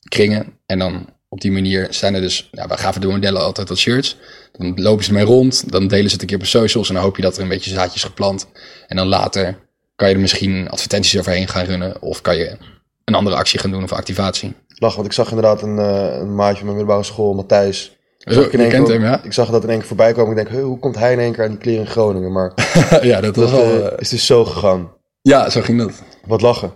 kringen. 0.09 0.59
En 0.67 0.79
dan 0.79 1.07
op 1.29 1.41
die 1.41 1.53
manier 1.53 1.87
zijn 1.91 2.15
er 2.15 2.21
dus, 2.21 2.49
ja, 2.53 2.67
we 2.69 2.77
gaven 2.79 3.01
de 3.01 3.07
modellen 3.07 3.43
altijd 3.43 3.69
wat 3.69 3.79
shirts. 3.79 4.17
Dan 4.53 4.83
lopen 4.83 5.05
ze 5.05 5.11
ermee 5.11 5.25
rond, 5.25 5.71
dan 5.73 5.89
delen 5.89 6.07
ze 6.07 6.13
het 6.13 6.21
een 6.23 6.29
keer 6.29 6.39
op 6.39 6.47
socials. 6.47 6.89
En 6.89 6.95
dan 6.95 7.03
hoop 7.03 7.17
je 7.17 7.23
dat 7.23 7.37
er 7.37 7.43
een 7.43 7.49
beetje 7.49 7.71
zaadjes 7.71 8.03
geplant. 8.05 8.47
En 8.87 8.97
dan 8.97 9.07
later 9.07 9.59
kan 9.97 10.09
je 10.09 10.15
er 10.15 10.21
misschien 10.21 10.69
advertenties 10.71 11.19
overheen 11.19 11.49
gaan 11.49 11.65
runnen. 11.65 12.03
Of 12.03 12.21
kan 12.21 12.37
je 12.37 12.57
een 13.05 13.15
andere 13.15 13.37
actie 13.37 13.59
gaan 13.59 13.71
doen 13.71 13.83
of 13.83 13.93
activatie. 13.93 14.55
Lach, 14.79 14.95
want 14.95 15.07
ik 15.07 15.13
zag 15.13 15.29
inderdaad 15.29 15.63
een, 15.63 15.79
eh, 15.79 16.17
een 16.19 16.35
maatje 16.35 16.57
van 16.57 16.65
mijn 16.65 16.77
middelbare 16.77 17.03
school, 17.07 17.35
Matthijs. 17.35 17.99
Zo, 18.19 18.41
ik 18.41 18.53
je 18.53 18.59
één 18.59 18.69
kent 18.69 18.87
keer- 18.87 18.95
hem, 18.95 19.05
ja? 19.05 19.21
Ik 19.23 19.33
zag 19.33 19.51
dat 19.51 19.63
in 19.63 19.69
één 19.69 19.79
keer 19.79 19.87
voorbij 19.87 20.13
komen. 20.13 20.31
Ik 20.31 20.37
denk, 20.37 20.49
"Huh, 20.49 20.65
hoe 20.65 20.79
komt 20.79 20.99
hij 20.99 21.13
in 21.13 21.19
één 21.19 21.33
keer 21.33 21.45
aan 21.45 21.51
die 21.51 21.59
kleren 21.59 21.81
in 21.81 21.87
Groningen? 21.91 22.33
Maar 22.33 22.53
ja, 23.03 23.21
dat 23.21 23.37
was 23.37 23.51
wel... 23.51 23.61
eh, 23.63 23.87
eh, 23.87 23.93
is 23.99 24.09
dus 24.09 24.27
zo 24.27 24.45
gegaan. 24.45 24.93
ja, 25.23 25.51
zo 25.51 25.61
ging 25.61 25.79
dat. 25.79 26.03
Wat 26.27 26.41
lachen. 26.41 26.73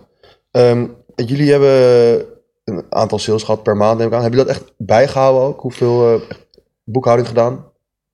Ehm, 0.51 0.85
jullie 1.15 1.51
hebben 1.51 2.25
een 2.63 2.83
aantal 2.89 3.19
sales 3.19 3.43
gehad 3.43 3.63
per 3.63 3.77
maand, 3.77 3.97
neem 3.97 4.07
ik 4.07 4.13
aan. 4.13 4.21
Hebben 4.21 4.39
jullie 4.39 4.53
dat 4.53 4.61
echt 4.63 4.73
bijgehouden 4.77 5.41
ook? 5.41 5.61
Hoeveel 5.61 6.21
boekhouding 6.83 7.27
gedaan? 7.27 7.65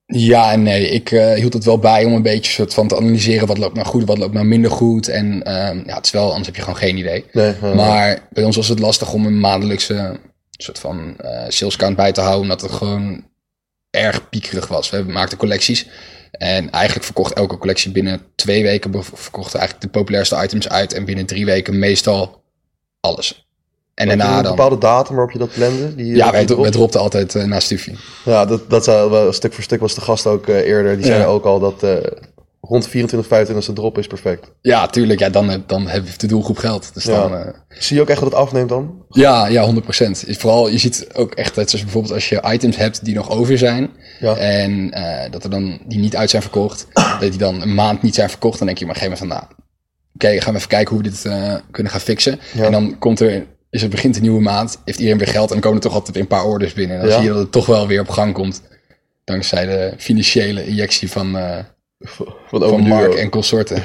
Ja 0.06 0.52
en 0.52 0.64
nee, 0.64 0.90
ik 0.90 1.12
eh, 1.12 1.34
hield 1.34 1.54
het 1.54 1.64
wel 1.64 1.80
bij 1.80 2.06
om 2.06 2.14
een 2.14 2.22
beetje 2.22 2.52
soort 2.52 2.74
van 2.74 2.88
te 2.88 2.98
analyseren 2.98 3.48
wat 3.48 3.58
loopt 3.58 3.76
nou 3.76 3.88
goed, 3.88 4.06
wat 4.06 4.18
loopt 4.18 4.34
nou 4.34 4.46
minder 4.46 4.72
goed. 4.72 5.08
En 5.08 5.44
ehm, 5.44 5.78
ja, 5.86 5.96
het 5.96 6.06
is 6.06 6.12
wel, 6.12 6.28
anders 6.28 6.46
heb 6.46 6.56
je 6.56 6.62
gewoon 6.62 6.78
geen 6.78 6.98
idee. 6.98 7.26
Nee, 7.32 7.54
Maar 7.76 8.28
bij 8.30 8.44
ons 8.44 8.56
was 8.56 8.68
het 8.68 8.80
lastig 8.80 9.14
om 9.14 9.26
een 9.26 9.40
maandelijkse 9.40 10.20
soort 10.52 10.80
van 10.80 11.16
eh 11.18 11.46
sales 11.48 11.76
count 11.76 11.96
bij 11.96 12.12
te 12.12 12.22
houden, 12.22 12.42
omdat 12.42 12.62
het 12.62 12.72
gewoon 12.72 13.26
erg 13.90 14.30
piekerig 14.30 14.68
was. 14.68 14.90
We 14.90 15.04
maakten 15.04 15.38
collecties 15.38 15.88
en 16.32 16.70
eigenlijk 16.72 17.06
verkocht 17.06 17.34
elke 17.34 17.58
collectie 17.58 17.92
binnen 17.92 18.22
twee 18.36 18.64
weken 18.64 19.04
verkochten 19.04 19.60
eigenlijk 19.60 19.92
de 19.92 20.00
populairste 20.00 20.44
items 20.44 20.70
uit 20.70 20.94
en 20.94 21.06
binnen 21.06 21.26
drie 21.26 21.46
weken 21.46 21.80
meestal 21.80 22.44
alles. 23.00 23.48
En 23.94 24.08
daarna 24.08 24.38
een 24.38 24.44
dan... 24.44 24.56
bepaalde 24.56 24.78
datum 24.78 25.16
waarop 25.16 25.34
je 25.34 25.40
dat 25.40 25.54
plande? 25.54 25.96
Die, 25.96 26.06
Ja, 26.16 26.32
die 26.32 26.46
wij, 26.48 26.58
wij 26.58 26.72
dropten 26.72 27.00
altijd 27.00 27.36
eh, 27.36 27.44
na 27.44 27.60
studie. 27.60 27.96
Ja, 28.26 28.46
dat, 28.46 28.70
dat 28.70 28.84
zou 28.84 29.10
wel 29.12 29.34
stuk 29.34 29.54
voor 29.54 29.64
stuk 29.64 29.80
was 29.80 29.96
de 29.96 30.02
gast 30.02 30.28
ook 30.28 30.48
eh, 30.48 30.56
eerder. 30.68 30.96
Die 30.98 31.06
Ja. 31.06 31.12
zei 31.16 31.26
ook 31.26 31.46
al 31.46 31.60
dat 31.60 31.84
eh, 31.84 31.96
rond 32.62 32.88
24, 32.88 33.30
25 33.30 33.74
drop 33.76 33.98
is 33.98 34.08
perfect. 34.08 34.52
Ja, 34.62 34.88
tuurlijk. 34.88 35.20
Ja, 35.20 35.30
dan, 35.30 35.50
heb- 35.50 35.68
dan 35.68 35.88
heeft 35.88 36.20
de 36.22 36.28
doelgroep 36.28 36.58
geld. 36.58 36.94
Dus 36.94 37.04
Ja. 37.04 37.22
dan, 37.22 37.36
eh, 37.38 37.54
Zie 37.70 37.96
je 37.96 38.02
ook 38.02 38.10
echt 38.10 38.20
dat 38.20 38.30
het 38.32 38.40
afneemt 38.40 38.70
dan? 38.70 39.06
ja, 39.10 39.48
ja, 39.48 39.64
100%. 39.66 40.26
Vooral, 40.38 40.70
je 40.70 40.78
ziet 40.78 41.08
ook 41.14 41.34
echt 41.34 41.56
dat, 41.56 41.72
bijvoorbeeld 41.72 42.14
als 42.14 42.30
je 42.30 42.44
items 42.52 42.76
hebt 42.78 43.06
die 43.06 43.16
nog 43.16 43.30
over 43.32 43.58
zijn. 43.58 43.90
Ja. 44.20 44.36
En 44.36 44.92
eh, 44.92 45.32
dat 45.32 45.44
er 45.44 45.50
dan, 45.50 45.82
die 45.88 46.00
niet 46.00 46.16
uit 46.16 46.30
zijn 46.30 46.42
verkocht. 46.42 46.88
dat 46.94 47.20
die 47.20 47.38
dan 47.38 47.62
een 47.62 47.74
maand 47.74 48.02
niet 48.02 48.16
zijn 48.16 48.30
verkocht. 48.30 48.58
Dan 48.58 48.68
denk 48.68 48.80
je 48.80 48.86
op 48.86 48.92
een 48.92 48.98
gegeven 48.98 49.18
moment 49.28 49.40
van, 49.42 49.50
nou, 49.50 49.62
oké, 50.16 50.42
gaan 50.42 50.52
we 50.54 50.58
even 50.58 50.70
kijken 50.72 50.94
hoe 50.96 51.04
we 51.04 51.10
dit 51.10 51.26
eh, 51.26 51.54
kunnen 51.72 51.92
gaan 51.92 52.02
fixen. 52.02 52.40
Ja. 52.54 52.66
En 52.66 52.72
dan 52.72 52.98
komt 53.00 53.20
er, 53.20 53.46
is 53.74 53.82
het 53.82 53.92
begint 53.92 54.16
een 54.16 54.22
nieuwe 54.22 54.42
maand. 54.42 54.82
Heeft 54.86 54.98
iedereen 55.00 55.20
weer 55.20 55.28
geld 55.28 55.52
en 55.52 55.60
komen 55.60 55.78
er 55.78 55.84
toch 55.84 55.94
altijd 55.94 56.14
weer 56.14 56.22
een 56.22 56.28
paar 56.30 56.46
orders 56.46 56.74
binnen. 56.74 56.96
En 56.96 57.02
dan 57.02 57.12
Ja. 57.12 57.16
zie 57.18 57.26
je 57.26 57.34
dat 57.34 57.42
het 57.42 57.52
toch 57.52 57.66
wel 57.66 57.88
weer 57.88 58.02
op 58.02 58.10
gang 58.10 58.34
komt. 58.34 58.62
Dankzij 59.24 59.66
de 59.66 59.94
financiële 59.98 60.66
injectie 60.66 61.12
van, 61.12 61.32
Wat 61.32 61.66
van 62.48 62.64
over 62.64 62.80
Mark 62.80 63.14
en 63.14 63.30
consorten. 63.30 63.84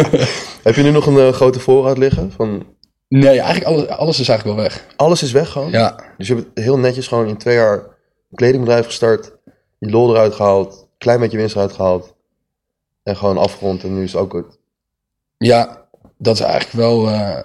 Heb 0.62 0.74
je 0.74 0.82
nu 0.82 0.90
nog 0.90 1.06
een 1.06 1.18
eh, 1.18 1.32
grote 1.32 1.60
voorraad 1.60 1.98
liggen? 1.98 2.32
Van, 2.32 2.66
Nee, 3.08 3.40
eigenlijk 3.40 3.64
alles, 3.64 3.88
alles 3.88 4.20
is 4.20 4.28
eigenlijk 4.28 4.58
wel 4.58 4.68
weg. 4.68 4.86
alles 4.96 5.22
is 5.22 5.32
weg 5.32 5.48
gewoon? 5.50 5.70
Ja, 5.70 5.96
Dus 6.18 6.26
je 6.28 6.34
hebt 6.34 6.48
heel 6.54 6.78
netjes 6.78 7.06
gewoon 7.06 7.28
in 7.28 7.36
twee 7.36 7.54
jaar 7.54 7.74
een 7.78 8.36
kledingbedrijf 8.36 8.84
gestart. 8.86 9.32
Je 9.78 9.90
lol 9.90 10.10
eruit 10.14 10.34
gehaald. 10.34 10.86
Klein 10.98 11.20
beetje 11.20 11.36
winst 11.36 11.54
eruit 11.54 11.72
gehaald. 11.72 12.14
En 13.02 13.16
gewoon 13.16 13.38
afgerond. 13.38 13.82
En 13.82 13.94
nu 13.94 14.02
is 14.02 14.12
het 14.12 14.20
ook 14.20 14.32
het 14.32 14.58
Ja, 15.38 15.86
dat 16.18 16.34
is 16.34 16.40
eigenlijk 16.40 16.72
wel, 16.72 17.08
eh, 17.08 17.38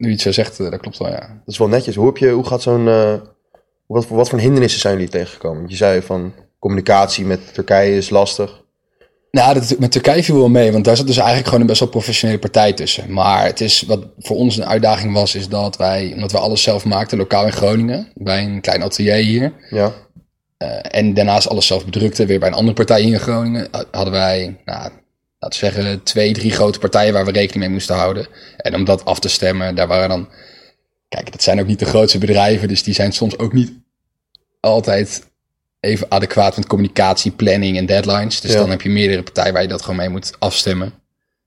nu 0.00 0.10
het 0.10 0.20
zo 0.20 0.32
zegt, 0.32 0.60
eh, 0.60 0.70
dat 0.70 0.80
klopt 0.80 0.98
wel, 0.98 1.08
ja. 1.08 1.18
Dat 1.20 1.28
is 1.54 1.58
wel 1.58 1.68
netjes. 1.68 1.94
Hoe, 1.94 2.06
heb 2.06 2.16
je, 2.16 2.28
hoe 2.30 2.46
gaat 2.46 2.62
zo'n... 2.62 2.88
eh, 2.88 3.14
wat, 3.86 4.06
voor- 4.06 4.16
wat 4.16 4.28
voor 4.28 4.38
hindernissen 4.38 4.80
zijn 4.80 4.94
jullie 4.94 5.08
tegengekomen? 5.08 5.64
Je 5.68 5.76
zei 5.76 6.02
van 6.02 6.32
communicatie 6.58 7.24
met 7.24 7.54
Turkije 7.54 7.96
is 7.96 8.10
lastig. 8.10 8.58
Nou, 9.30 9.54
dat, 9.54 9.78
met 9.78 9.92
Turkije 9.92 10.22
viel 10.24 10.36
wel 10.36 10.48
mee, 10.48 10.72
want 10.72 10.84
daar 10.84 10.96
zat 10.96 11.06
dus 11.06 11.16
eigenlijk 11.16 11.46
gewoon 11.46 11.60
een 11.60 11.66
best 11.66 11.80
wel 11.80 11.88
professionele 11.88 12.38
partij 12.38 12.72
tussen. 12.72 13.12
Maar 13.12 13.44
het 13.44 13.60
is, 13.60 13.82
wat 13.82 14.06
voor 14.18 14.36
ons 14.36 14.56
een 14.56 14.64
uitdaging 14.66 15.12
was, 15.12 15.34
is 15.34 15.48
dat 15.48 15.76
wij, 15.76 16.10
omdat 16.14 16.32
we 16.32 16.38
alles 16.38 16.62
zelf 16.62 16.84
maakten, 16.84 17.18
lokaal 17.18 17.44
in 17.46 17.52
Groningen, 17.52 18.08
bij 18.14 18.44
een 18.44 18.60
klein 18.60 18.82
atelier 18.82 19.14
hier, 19.14 19.52
Ja, 19.70 19.92
eh, 20.56 20.78
en 21.00 21.14
daarnaast 21.14 21.48
alles 21.48 21.66
zelf 21.66 21.84
bedrukte, 21.84 22.26
weer 22.26 22.38
bij 22.38 22.48
een 22.48 22.54
andere 22.54 22.74
partij 22.74 23.00
hier 23.00 23.12
in 23.12 23.20
Groningen, 23.20 23.68
ha- 23.70 23.84
hadden 23.90 24.12
wij, 24.12 24.56
nou, 24.64 24.90
laten 25.40 25.60
we 25.60 25.66
zeggen, 25.72 26.02
twee, 26.02 26.32
drie 26.32 26.50
grote 26.52 26.78
partijen 26.78 27.12
waar 27.12 27.24
we 27.24 27.30
rekening 27.32 27.60
mee 27.64 27.72
moesten 27.72 27.96
houden. 27.96 28.26
En 28.56 28.74
om 28.74 28.84
dat 28.84 29.04
af 29.04 29.18
te 29.20 29.28
stemmen, 29.28 29.74
daar 29.74 29.86
waren 29.86 30.08
dan, 30.08 30.28
kijk, 31.08 31.32
dat 31.32 31.42
zijn 31.42 31.60
ook 31.60 31.66
niet 31.66 31.78
de 31.78 31.84
grootste 31.84 32.18
bedrijven, 32.18 32.68
dus 32.68 32.82
die 32.82 32.94
zijn 32.94 33.12
soms 33.12 33.38
ook 33.38 33.52
niet 33.52 33.72
altijd 34.60 35.28
even 35.80 36.06
adequaat 36.10 36.56
met 36.56 36.66
communicatie, 36.66 37.30
planning 37.30 37.76
en 37.76 37.86
deadlines. 37.86 38.40
Dus 38.40 38.52
Ja. 38.52 38.58
dan 38.58 38.70
heb 38.70 38.82
je 38.82 38.88
meerdere 38.90 39.22
partijen 39.22 39.52
waar 39.52 39.62
je 39.62 39.68
dat 39.68 39.80
gewoon 39.82 39.96
mee 39.96 40.08
moet 40.08 40.32
afstemmen. 40.38 40.92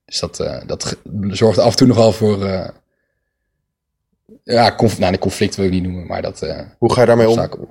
Dus 0.05 0.19
dat, 0.19 0.39
eh, 0.39 0.57
dat 0.65 0.97
zorgt 1.29 1.57
af 1.57 1.71
en 1.71 1.77
toe 1.77 1.87
nogal 1.87 2.11
voor, 2.11 2.45
eh, 2.45 2.67
ja, 4.43 4.75
conf 4.75 4.99
nou, 4.99 5.13
een 5.13 5.19
conflict 5.19 5.55
wil 5.55 5.65
ik 5.65 5.71
niet 5.71 5.83
noemen, 5.83 6.07
maar 6.07 6.21
dat... 6.21 6.41
eh, 6.41 6.59
hoe 6.77 6.93
ga 6.93 7.01
je 7.01 7.07
daarmee 7.07 7.29
om? 7.29 7.35
Zaken. 7.35 7.67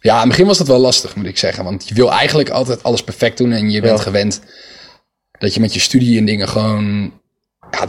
Ja, 0.00 0.12
in 0.14 0.20
het 0.20 0.28
begin 0.28 0.46
was 0.46 0.58
dat 0.58 0.66
wel 0.66 0.78
lastig, 0.78 1.16
moet 1.16 1.26
ik 1.26 1.38
zeggen. 1.38 1.64
Want 1.64 1.88
je 1.88 1.94
wil 1.94 2.12
eigenlijk 2.12 2.50
altijd 2.50 2.82
alles 2.82 3.02
perfect 3.04 3.38
doen. 3.38 3.52
En 3.52 3.70
je 3.70 3.80
bent 3.80 3.98
Ja. 3.98 4.02
gewend 4.04 4.40
dat 5.38 5.54
je 5.54 5.60
met 5.60 5.74
je 5.74 5.80
studie 5.80 6.18
en 6.18 6.24
dingen 6.24 6.48
gewoon... 6.48 7.12
Ja, 7.70 7.86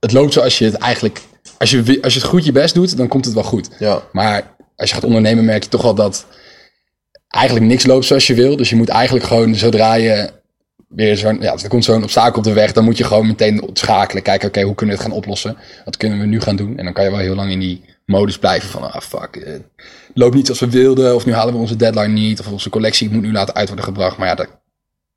het 0.00 0.12
loopt 0.12 0.32
zoals 0.32 0.58
je 0.58 0.64
het 0.64 0.74
eigenlijk... 0.74 1.20
Als 1.58 1.70
je, 1.70 1.98
als 2.02 2.14
je 2.14 2.20
het 2.20 2.28
goed 2.28 2.44
je 2.44 2.52
best 2.52 2.74
doet, 2.74 2.96
dan 2.96 3.08
komt 3.08 3.24
het 3.24 3.34
wel 3.34 3.42
goed. 3.42 3.68
Ja, 3.78 4.02
Maar 4.12 4.54
als 4.76 4.88
je 4.88 4.94
gaat 4.94 5.04
ondernemen, 5.04 5.44
merk 5.44 5.62
je 5.62 5.68
toch 5.68 5.82
wel 5.82 5.94
dat 5.94 6.26
eigenlijk 7.28 7.66
niks 7.66 7.86
loopt 7.86 8.04
zoals 8.04 8.26
je 8.26 8.34
wil. 8.34 8.56
Dus 8.56 8.70
je 8.70 8.76
moet 8.76 8.88
eigenlijk 8.88 9.26
gewoon, 9.26 9.54
zodra 9.54 9.94
je 9.94 10.30
weer 10.88 11.16
zo'n, 11.16 11.40
ja, 11.40 11.52
er 11.52 11.68
komt 11.68 11.84
zo'n 11.84 12.02
obstakel 12.02 12.38
op 12.38 12.44
de 12.44 12.52
weg, 12.52 12.72
dan 12.72 12.84
moet 12.84 12.96
je 12.96 13.04
gewoon 13.04 13.26
meteen 13.26 13.70
schakelen. 13.72 14.22
Kijken, 14.22 14.48
oké, 14.48 14.62
hoe 14.62 14.74
kunnen 14.74 14.96
we 14.96 15.02
het 15.02 15.10
gaan 15.10 15.20
oplossen? 15.20 15.56
Wat 15.84 15.96
kunnen 15.96 16.18
we 16.18 16.26
nu 16.26 16.40
gaan 16.40 16.56
doen? 16.56 16.78
En 16.78 16.84
dan 16.84 16.92
kan 16.92 17.04
je 17.04 17.10
wel 17.10 17.18
heel 17.18 17.34
lang 17.34 17.50
in 17.50 17.60
die 17.60 17.84
modus 18.06 18.38
blijven 18.38 18.68
van, 18.68 18.92
ah 18.92 19.00
fuck, 19.00 19.36
eh, 19.36 19.52
het 19.52 19.62
loopt 20.14 20.34
niet 20.34 20.46
zoals 20.46 20.60
we 20.60 20.70
wilden. 20.70 21.14
Of 21.14 21.26
nu 21.26 21.32
halen 21.32 21.54
we 21.54 21.60
onze 21.60 21.76
deadline 21.76 22.08
niet. 22.12 22.40
Of 22.40 22.48
onze 22.48 22.70
collectie 22.70 23.10
moet 23.10 23.22
nu 23.22 23.32
laten 23.32 23.54
uit 23.54 23.66
worden 23.66 23.84
gebracht. 23.84 24.16
Maar 24.16 24.28
ja, 24.28 24.34
dat, 24.34 24.59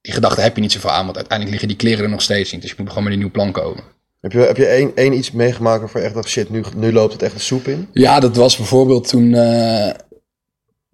die 0.04 0.14
gedachte 0.14 0.42
heb 0.42 0.56
je 0.56 0.62
niet 0.62 0.72
zoveel 0.72 0.90
aan, 0.90 1.06
want 1.06 1.18
uiteindelijk 1.18 1.50
liggen 1.50 1.68
die 1.68 1.88
kleren 1.88 2.04
er 2.04 2.10
nog 2.10 2.22
steeds 2.22 2.52
niet. 2.52 2.62
Dus 2.62 2.70
je 2.70 2.76
moet 2.78 2.90
gewoon 2.90 3.04
met 3.04 3.14
een 3.14 3.20
nieuw 3.20 3.32
plan 3.32 3.52
komen. 3.52 3.84
heb 4.22 4.32
je, 4.32 4.40
heb 4.40 4.58
je 4.58 4.66
één, 4.66 4.92
één 4.96 5.14
iets 5.14 5.32
meegemaakt 5.32 5.80
waarvoor 5.80 6.00
je 6.00 6.06
echt 6.06 6.16
dacht, 6.16 6.30
shit, 6.30 6.50
nu, 6.50 6.64
nu 6.76 6.92
loopt 6.92 7.14
het 7.14 7.22
echt 7.22 7.34
de 7.34 7.40
soep 7.40 7.68
in? 7.68 7.88
Ja, 7.94 8.20
dat 8.20 8.36
was 8.36 8.58
bijvoorbeeld 8.58 9.08
toen, 9.08 9.34
eh, 9.34 9.90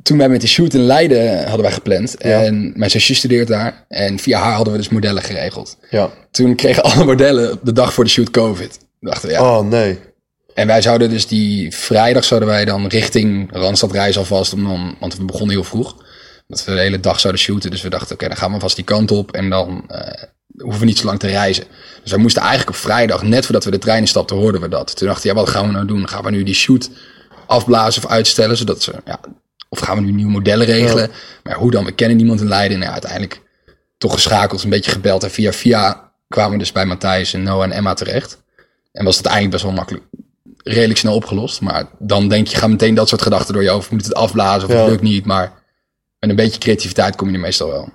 toen 0.04 0.18
wij 0.18 0.30
met 0.30 0.42
de 0.42 0.48
shoot 0.48 0.74
in 0.74 0.80
Leiden 0.80 1.44
hadden 1.44 1.62
wij 1.62 1.72
gepland. 1.72 2.16
Ja. 2.18 2.44
En 2.44 2.74
mijn 2.75 2.92
zusje 2.92 3.16
studeert 3.16 3.48
daar. 3.48 3.86
En 3.88 4.20
via 4.20 4.39
haar 4.39 4.54
hadden 4.54 4.74
we 4.74 4.80
dus 4.80 4.89
modellen 4.89 5.24
geregeld. 5.24 5.78
Ja. 5.89 6.10
Toen 6.32 6.56
kregen 6.56 6.84
alle 6.84 7.06
modellen 7.06 7.51
op 7.51 7.60
de 7.63 7.74
dag 7.74 7.94
voor 7.94 8.04
de 8.04 8.10
shoot 8.10 8.32
COVID. 8.32 8.80
Dachten 9.00 9.30
we, 9.30 9.36
ja. 9.36 9.58
Oh, 9.58 9.68
nee. 9.68 10.00
En 10.54 10.68
wij 10.68 10.82
zouden 10.82 11.10
dus 11.10 11.28
die 11.28 11.75
vrijdag 11.75 12.24
zouden 12.24 12.50
wij 12.50 12.66
dan 12.66 12.88
richting 12.88 13.50
Randstad 13.51 13.92
reizen 13.92 14.22
alvast. 14.22 14.54
Om 14.54 14.63
dan, 14.63 14.96
want 15.00 15.18
we 15.18 15.25
begonnen 15.25 15.56
heel 15.56 15.63
vroeg. 15.63 15.96
Dat 16.50 16.65
we 16.65 16.74
de 16.74 16.79
hele 16.79 17.00
dag 17.00 17.20
zouden 17.20 17.41
shooten. 17.41 17.72
Dus 17.72 17.82
we 17.82 17.89
dachten, 17.89 18.13
oké, 18.15 18.27
dan 18.27 18.38
gaan 18.38 18.51
we 18.53 18.60
vast 18.60 18.75
die 18.75 18.86
kant 18.86 19.12
op. 19.12 19.32
En 19.32 19.50
dan 19.50 19.84
eh, 19.88 20.24
hoeven 20.58 20.79
we 20.79 20.86
niet 20.86 20.98
zo 20.98 21.06
lang 21.06 21.20
te 21.20 21.27
reizen. 21.27 21.63
Dus 22.01 22.12
wij 22.12 22.20
moesten 22.22 22.41
eigenlijk 22.41 22.70
op 22.70 22.75
vrijdag, 22.75 23.24
net 23.24 23.46
voordat 23.46 23.63
we 23.63 23.72
de 23.72 23.77
trein 23.77 24.00
instapten, 24.01 24.36
hoorden 24.38 24.62
we 24.62 24.70
dat. 24.70 24.96
Toen 24.98 25.08
dachten 25.08 25.24
we, 25.29 25.36
ja, 25.36 25.39
wat 25.44 25.50
gaan 25.50 25.65
we 25.65 25.72
nou 25.72 25.86
doen? 25.86 26.08
Gaan 26.10 26.24
we 26.24 26.32
nu 26.32 26.44
die 26.44 26.53
shoot 26.53 26.89
afblazen 27.47 28.04
of 28.04 28.10
uitstellen? 28.10 28.58
Zodat 28.58 28.82
ze, 28.84 28.93
ja, 29.06 29.19
of 29.69 29.80
gaan 29.80 29.95
we 29.95 30.02
nu 30.02 30.12
nieuwe 30.12 30.32
modellen 30.32 30.65
regelen? 30.65 31.12
Maar 31.43 31.56
hoe 31.56 31.71
dan? 31.71 31.86
We 31.86 31.91
kennen 31.91 32.17
niemand 32.17 32.41
in 32.41 32.47
Leiden. 32.47 32.78
Nou, 32.78 32.88
ja, 32.88 32.93
uiteindelijk 32.93 33.41
toch 33.97 34.13
geschakeld, 34.13 34.63
een 34.63 34.69
beetje 34.69 34.91
gebeld. 34.91 35.23
En 35.23 35.32
via 35.32 35.52
via 35.54 36.12
kwamen 36.28 36.52
we 36.52 36.58
dus 36.58 36.71
bij 36.71 36.86
Matthijs 36.86 37.34
en 37.34 37.43
Noah 37.43 37.63
en 37.63 37.71
Emma 37.71 37.93
terecht. 37.93 38.41
En 38.91 39.06
was 39.06 39.17
het 39.17 39.26
eigenlijk 39.26 39.54
best 39.56 39.65
wel 39.65 39.76
makkelijk, 39.78 40.04
redelijk 40.63 41.00
snel 41.00 41.15
opgelost. 41.15 41.62
Maar 41.62 41.86
dan 42.00 42.28
denk 42.28 42.47
je, 42.47 42.58
gaan 42.58 42.69
meteen 42.69 42.95
dat 42.95 43.10
soort 43.10 43.21
gedachten 43.21 43.54
door 43.54 43.63
je 43.63 43.69
hoofd. 43.69 43.91
Moet 43.91 44.04
het 44.04 44.13
afblazen 44.15 44.67
of 44.69 44.73
Ja. 44.73 44.80
het 44.82 44.89
lukt 44.89 45.02
niet? 45.02 45.26
Maar 45.26 45.52
met 46.19 46.29
een 46.29 46.36
beetje 46.36 46.60
creativiteit 46.60 47.15
kom 47.15 47.27
je 47.27 47.34
er 47.34 47.39
meestal 47.39 47.67
wel. 47.67 47.89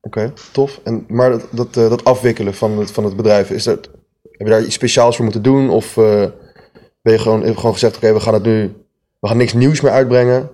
Oké, 0.00 0.32
tof. 0.52 0.80
En, 0.84 1.04
maar 1.08 1.30
dat, 1.30 1.46
dat, 1.50 1.76
eh, 1.76 1.88
dat 1.88 2.04
afwikkelen 2.04 2.54
van 2.54 2.78
het, 2.78 2.90
van 2.90 3.04
het 3.04 3.16
bedrijf, 3.16 3.50
is 3.50 3.64
dat, 3.64 3.88
heb 4.22 4.46
je 4.46 4.52
daar 4.52 4.64
iets 4.64 4.74
speciaals 4.74 5.16
voor 5.16 5.24
moeten 5.24 5.42
doen? 5.42 5.70
Of 5.70 5.96
eh, 5.96 6.24
ben 7.02 7.12
je 7.12 7.18
gewoon, 7.18 7.56
gewoon 7.56 7.72
gezegd, 7.72 7.96
oké, 7.96 8.12
we 8.12 8.20
gaan 8.20 8.34
het 8.34 8.42
nu, 8.42 8.74
we 9.20 9.28
gaan 9.28 9.36
niks 9.36 9.52
nieuws 9.52 9.80
meer 9.80 9.92
uitbrengen. 9.92 10.50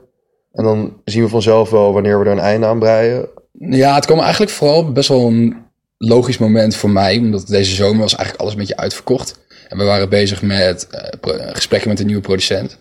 En 0.53 0.65
dan 0.65 1.01
zien 1.05 1.23
we 1.23 1.29
vanzelf 1.29 1.71
wel 1.71 1.93
wanneer 1.93 2.19
we 2.19 2.25
er 2.25 2.31
een 2.31 2.39
einde 2.39 2.67
aan 2.67 2.79
breien. 2.79 3.29
Ja, 3.59 3.95
het 3.95 4.07
kwam 4.07 4.19
eigenlijk 4.19 4.53
vooral 4.53 4.93
best 4.93 5.09
wel 5.09 5.27
een 5.27 5.57
logisch 5.99 6.39
moment 6.39 6.77
voor 6.77 6.91
mij. 6.91 7.19
Omdat 7.19 7.47
deze 7.47 7.75
zomer 7.75 8.01
was 8.01 8.15
eigenlijk 8.15 8.41
alles 8.41 8.53
een 8.53 8.59
beetje 8.59 8.77
uitverkocht. 8.77 9.41
En 9.69 9.79
we 9.79 9.85
waren 9.85 10.09
bezig 10.09 10.43
met 10.43 10.87
eh, 10.87 11.49
gesprekken 11.53 11.89
met 11.89 12.01
een 12.01 12.07
nieuwe 12.07 12.23
producent. 12.23 12.79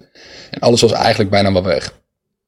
En 0.51 0.59
alles 0.59 0.81
was 0.81 0.91
eigenlijk 0.91 1.29
bijna 1.29 1.53
wel 1.53 1.63
weg. 1.63 1.99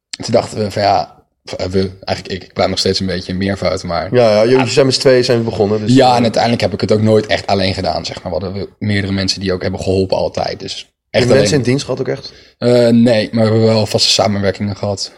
Toen 0.10 0.34
dachten 0.34 0.58
we 0.58 0.72
van 0.72 0.82
ja, 0.82 1.23
we, 1.44 1.92
eigenlijk 2.04 2.42
ik, 2.42 2.44
ik 2.44 2.54
blijf 2.54 2.70
nog 2.70 2.80
steeds 2.80 3.00
een 3.00 3.06
beetje 3.06 3.32
in 3.32 3.38
meervoud. 3.38 3.84
Maar 3.84 4.16
Ja, 4.16 4.32
ja 4.44 4.50
jullie 4.50 4.68
zijn 4.68 4.86
met 4.86 4.96
z'n 4.96 5.02
tweeën 5.02 5.24
zijn 5.24 5.38
we 5.38 5.44
begonnen. 5.44 5.80
Dus, 5.80 5.96
ja, 5.96 6.10
eh, 6.12 6.18
en 6.18 6.24
uiteindelijk 6.24 6.62
heb 6.62 6.74
ik 6.74 6.82
het 6.82 6.92
ook 6.92 7.02
nooit 7.02 7.26
echt 7.26 7.48
alleen 7.48 7.74
gedaan, 7.74 8.06
zeg 8.06 8.24
maar. 8.24 8.34
We 8.34 8.46
hadden 8.46 8.68
meerdere 8.80 9.14
mensen 9.14 9.40
die 9.40 9.54
ook 9.54 9.62
hebben 9.62 9.80
geholpen 9.80 10.18
altijd. 10.18 10.60
Dus 10.60 10.94
echt 11.10 11.26
alleen. 11.26 11.38
mensen 11.38 11.58
in 11.58 11.64
dienst 11.64 11.86
gehad 11.86 12.00
ook 12.00 12.08
echt? 12.08 12.34
Eh, 12.58 12.88
nee, 12.88 13.30
maar 13.32 13.44
we 13.44 13.50
hebben 13.50 13.64
wel 13.64 13.86
vaste 13.86 14.10
samenwerkingen 14.10 14.76
gehad 14.76 15.12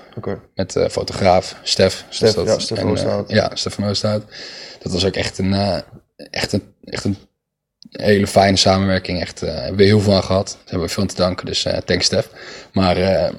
met 0.56 0.76
eh, 0.76 0.90
fotograaf 0.90 1.56
Stef. 1.64 2.06
Stef, 2.10 2.36
ja, 2.36 2.60
Stef 2.60 2.78
en, 2.78 2.98
eh, 2.98 3.20
ja, 3.28 3.52
Stef 3.54 3.74
van 3.74 3.86
Oosterhout. 3.86 4.24
Dat 4.82 4.92
was 4.92 5.06
ook 5.06 5.16
echt 5.16 5.38
een, 5.38 5.54
eh, 5.54 5.78
echt 6.30 6.54
een, 6.54 6.64
echt 6.84 7.04
een 7.04 7.18
hele 7.90 8.28
fijne 8.28 8.58
samenwerking. 8.58 9.22
Echt, 9.22 9.42
eh 9.44 9.54
hebben 9.54 9.76
we 9.76 9.84
heel 9.84 10.00
veel 10.00 10.14
aan 10.14 10.24
gehad. 10.24 10.48
Daar 10.48 10.64
hebben 10.66 10.88
we 10.88 10.94
veel 10.94 11.04
aan 11.04 11.10
te 11.10 11.16
danken, 11.16 11.46
dus 11.46 11.66
eh 11.66 11.78
thanks 11.78 12.06
Stef. 12.06 12.30
Maar 12.74 12.98
eh, 12.98 13.34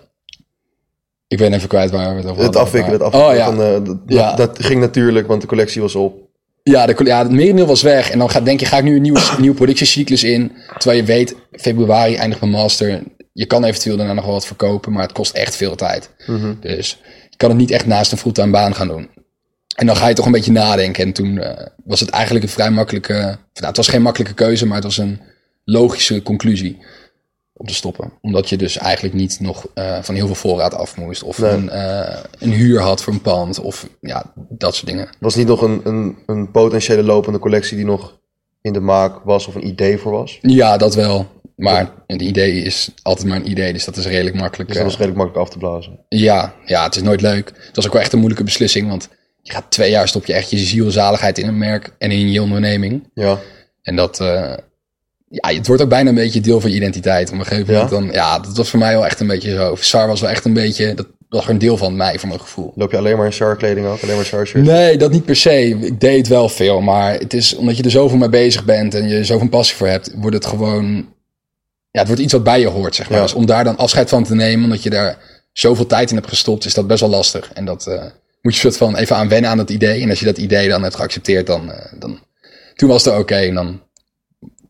ik 1.29 1.39
ben 1.39 1.53
even 1.53 1.69
kwijt 1.69 1.91
waar 1.91 2.11
we 2.11 2.21
het 2.21 2.31
over 2.31 2.43
Het 2.43 2.57
afwikkelen, 2.57 3.01
het 3.01 3.12
afwikkelen. 3.12 3.49
Oh 3.49 3.57
ja, 3.57 3.57
van, 3.57 3.83
eh, 3.83 3.85
dat, 3.87 3.99
Ja. 4.07 4.35
dat, 4.35 4.57
dat 4.57 4.65
ging 4.65 4.81
natuurlijk, 4.81 5.27
want 5.27 5.41
de 5.41 5.47
collectie 5.47 5.81
was 5.81 5.95
op. 5.95 6.25
Ja, 6.62 6.87
de, 6.87 7.05
ja, 7.05 7.19
het 7.19 7.31
merendeel 7.31 7.67
was 7.67 7.83
weg. 7.83 8.11
En 8.11 8.19
dan 8.19 8.31
ga, 8.31 8.41
denk 8.41 8.61
je, 8.61 8.67
ga 8.67 8.77
ik 8.79 8.85
nu 8.85 8.97
een 8.97 9.03
nieuwe, 9.03 9.21
nieuwe 9.41 9.57
productiecyclus 9.57 10.25
in. 10.25 10.53
Terwijl 10.79 11.01
je 11.01 11.07
weet, 11.07 11.37
februari 11.51 12.15
eindigt 12.15 12.41
mijn 12.41 12.53
master. 12.53 13.03
Je 13.33 13.47
kan 13.47 13.65
eventueel 13.65 13.97
daarna 13.97 14.12
nog 14.12 14.25
wel 14.25 14.33
wat 14.35 14.47
verkopen, 14.47 14.93
maar 14.93 15.03
het 15.03 15.12
kost 15.12 15.35
echt 15.35 15.57
veel 15.57 15.75
tijd. 15.77 16.11
Mhm. 16.27 16.55
Dus 16.61 16.99
je 17.31 17.37
kan 17.37 17.49
het 17.49 17.59
niet 17.59 17.71
echt 17.71 17.87
naast 17.87 18.12
een 18.12 18.19
fulltime 18.19 18.51
baan 18.51 18.75
gaan 18.75 18.89
doen. 18.89 19.09
En 19.77 19.87
dan 19.87 19.97
ga 19.97 20.09
je 20.09 20.15
toch 20.15 20.27
een 20.27 20.33
beetje 20.33 20.53
nadenken. 20.53 21.05
En 21.05 21.12
toen 21.12 21.39
eh, 21.39 21.67
was 21.85 22.01
het 22.01 22.11
eigenlijk 22.11 22.45
een 22.45 22.51
vrij 22.51 22.71
makkelijke... 22.71 23.12
Nou, 23.12 23.39
het 23.67 23.77
was 23.77 23.89
geen 23.89 24.03
makkelijke 24.03 24.35
keuze, 24.35 24.67
maar 24.67 24.75
het 24.77 24.85
was 24.85 24.99
een 24.99 25.21
logische 25.65 26.23
conclusie 26.23 26.79
om 27.57 27.66
te 27.66 27.75
stoppen. 27.75 28.12
Omdat 28.21 28.49
je 28.49 28.57
dus 28.57 28.77
eigenlijk 28.79 29.14
niet 29.14 29.40
nog 29.40 29.66
eh, 29.75 29.99
van 30.03 30.14
heel 30.14 30.27
veel 30.27 30.35
voorraad 30.35 30.75
af 30.75 30.97
moest. 30.97 31.23
Of 31.23 31.38
Nee. 31.38 31.51
een, 31.51 31.69
eh, 31.71 32.16
een 32.38 32.51
huur 32.53 32.81
had 32.81 33.03
voor 33.03 33.12
een 33.12 33.21
pand. 33.21 33.61
Of 33.61 33.88
ja, 34.01 34.33
dat 34.49 34.75
soort 34.75 34.87
dingen. 34.87 35.09
Was 35.21 35.35
niet 35.35 35.47
nog 35.47 35.62
een, 35.62 35.81
een, 35.85 36.16
een 36.27 36.51
potentiële 36.51 37.03
lopende 37.03 37.38
collectie 37.38 37.77
die 37.77 37.87
nog 37.87 38.19
in 38.62 38.73
de 38.73 38.81
maak 38.81 39.19
was 39.25 39.47
of 39.47 39.55
een 39.55 39.66
idee 39.66 39.99
voor 39.99 40.12
was? 40.12 40.38
Ja, 40.42 40.77
dat 40.77 40.95
wel. 40.95 41.27
Maar 41.57 41.92
een 42.07 42.23
idee 42.23 42.53
is 42.62 42.90
altijd 43.03 43.29
maar 43.29 43.37
een 43.37 43.51
idee, 43.51 43.73
dus 43.73 43.85
dat 43.85 43.97
is 43.97 44.07
redelijk 44.07 44.37
makkelijk. 44.37 44.69
Dus 44.69 44.77
dat 44.79 44.87
was 44.87 44.95
eh, 44.95 45.01
redelijk 45.01 45.23
makkelijk 45.25 45.47
af 45.49 45.53
te 45.55 45.59
blazen. 45.66 45.99
ja, 46.09 46.55
ja, 46.64 46.85
het 46.85 46.97
is 46.97 47.03
nooit 47.03 47.21
leuk. 47.21 47.53
Het 47.66 47.77
was 47.77 47.87
ook 47.87 47.92
wel 47.92 48.03
echt 48.03 48.12
een 48.12 48.19
moeilijke 48.19 48.45
beslissing, 48.45 48.88
want 48.88 49.09
je 49.42 49.53
gaat 49.53 49.71
twee 49.71 49.90
jaar 49.90 50.09
stop 50.09 50.25
je 50.27 50.33
echt 50.33 50.51
je 50.51 50.57
ziel 50.59 50.85
en 50.85 50.92
zaligheid 50.92 51.38
in 51.38 51.49
een 51.49 51.59
merk 51.59 51.95
en 51.99 52.11
in 52.11 52.31
je 52.31 52.42
onderneming. 52.42 53.11
Ja, 53.14 53.38
En 53.83 53.97
dat, 53.97 54.21
ja, 55.29 55.55
het 55.55 55.67
wordt 55.67 55.83
ook 55.83 55.89
bijna 55.89 56.09
een 56.09 56.15
beetje 56.15 56.41
deel 56.41 56.61
van 56.61 56.71
je 56.71 56.77
identiteit. 56.77 57.33
Op 57.33 57.39
een 57.39 57.45
gegeven 57.47 57.73
moment 57.73 57.91
Ja? 57.91 57.97
dan, 57.99 58.11
ja, 58.12 58.39
dat 58.39 58.57
was 58.57 58.71
voor 58.71 58.79
mij 58.79 58.93
wel 58.95 59.07
echt 59.07 59.21
een 59.21 59.27
beetje 59.27 59.51
zo. 59.51 59.77
SAR 59.81 60.07
was 60.07 60.21
wel 60.21 60.31
echt 60.31 60.45
een 60.45 60.53
beetje, 60.53 60.95
dat 60.95 61.07
was 61.29 61.41
gewoon 61.41 61.55
een 61.55 61.67
deel 61.67 61.77
van 61.77 61.97
mij, 61.97 62.19
voor 62.19 62.29
mijn 62.29 62.41
gevoel. 62.41 62.73
loop 62.75 62.91
je 62.91 62.97
alleen 62.97 63.17
maar 63.17 63.27
in 63.27 63.33
Char 63.33 63.57
kleding 63.57 63.87
ook? 63.87 64.03
Alleen 64.03 64.17
maar 64.17 64.25
Char 64.25 64.47
shirts? 64.47 64.69
Nee, 64.69 64.97
dat 64.99 65.11
niet 65.11 65.25
per 65.25 65.37
se. 65.37 65.69
Ik 65.69 66.01
deed 66.01 66.17
het 66.17 66.29
wel 66.29 66.49
veel, 66.49 66.81
maar 66.81 67.15
het 67.15 67.35
is 67.35 67.55
omdat 67.55 67.77
je 67.77 67.83
er 67.83 67.91
zoveel 67.91 68.19
mee 68.19 68.29
bezig 68.29 68.65
bent 68.65 68.95
en 68.95 69.09
je 69.09 69.25
zoveel 69.25 69.49
passie 69.49 69.77
voor 69.77 69.87
hebt, 69.89 70.12
wordt 70.17 70.37
het 70.37 70.47
gewoon. 70.47 71.15
Ja, 71.91 71.99
het 72.03 72.07
wordt 72.07 72.23
iets 72.23 72.33
wat 72.33 72.45
bij 72.45 72.61
je 72.61 72.67
hoort, 72.67 72.95
zeg 72.95 73.09
maar. 73.09 73.19
Ja. 73.19 73.25
Dus 73.25 73.35
om 73.35 73.47
daar 73.47 73.65
dan 73.65 73.77
afscheid 73.77 74.09
van 74.09 74.25
te 74.25 74.35
nemen, 74.35 74.65
omdat 74.65 74.83
je 74.83 74.91
daar 74.91 75.19
zoveel 75.53 75.87
tijd 75.87 76.11
in 76.11 76.17
hebt 76.17 76.29
gestopt, 76.29 76.65
is 76.65 76.75
dat 76.75 76.87
best 76.87 77.01
wel 77.01 77.09
lastig. 77.11 77.51
En 77.53 77.65
dat 77.65 77.87
eh, 77.87 78.05
moet 78.43 78.55
je 78.55 78.61
soort 78.61 78.77
van 78.77 78.97
even 78.97 79.17
aan 79.17 79.29
wennen 79.29 79.51
aan 79.51 79.57
dat 79.57 79.71
idee. 79.71 80.03
En 80.03 80.11
als 80.11 80.19
je 80.19 80.25
dat 80.25 80.39
idee 80.39 80.69
dan 80.69 80.83
hebt 80.83 80.95
geaccepteerd, 80.95 81.47
dan. 81.47 81.73
eh, 81.73 81.93
dan 81.99 82.19
toen 82.75 82.89
was 82.89 83.05
het 83.05 83.19
oké 83.19 83.35
en 83.37 83.55
dan 83.55 83.81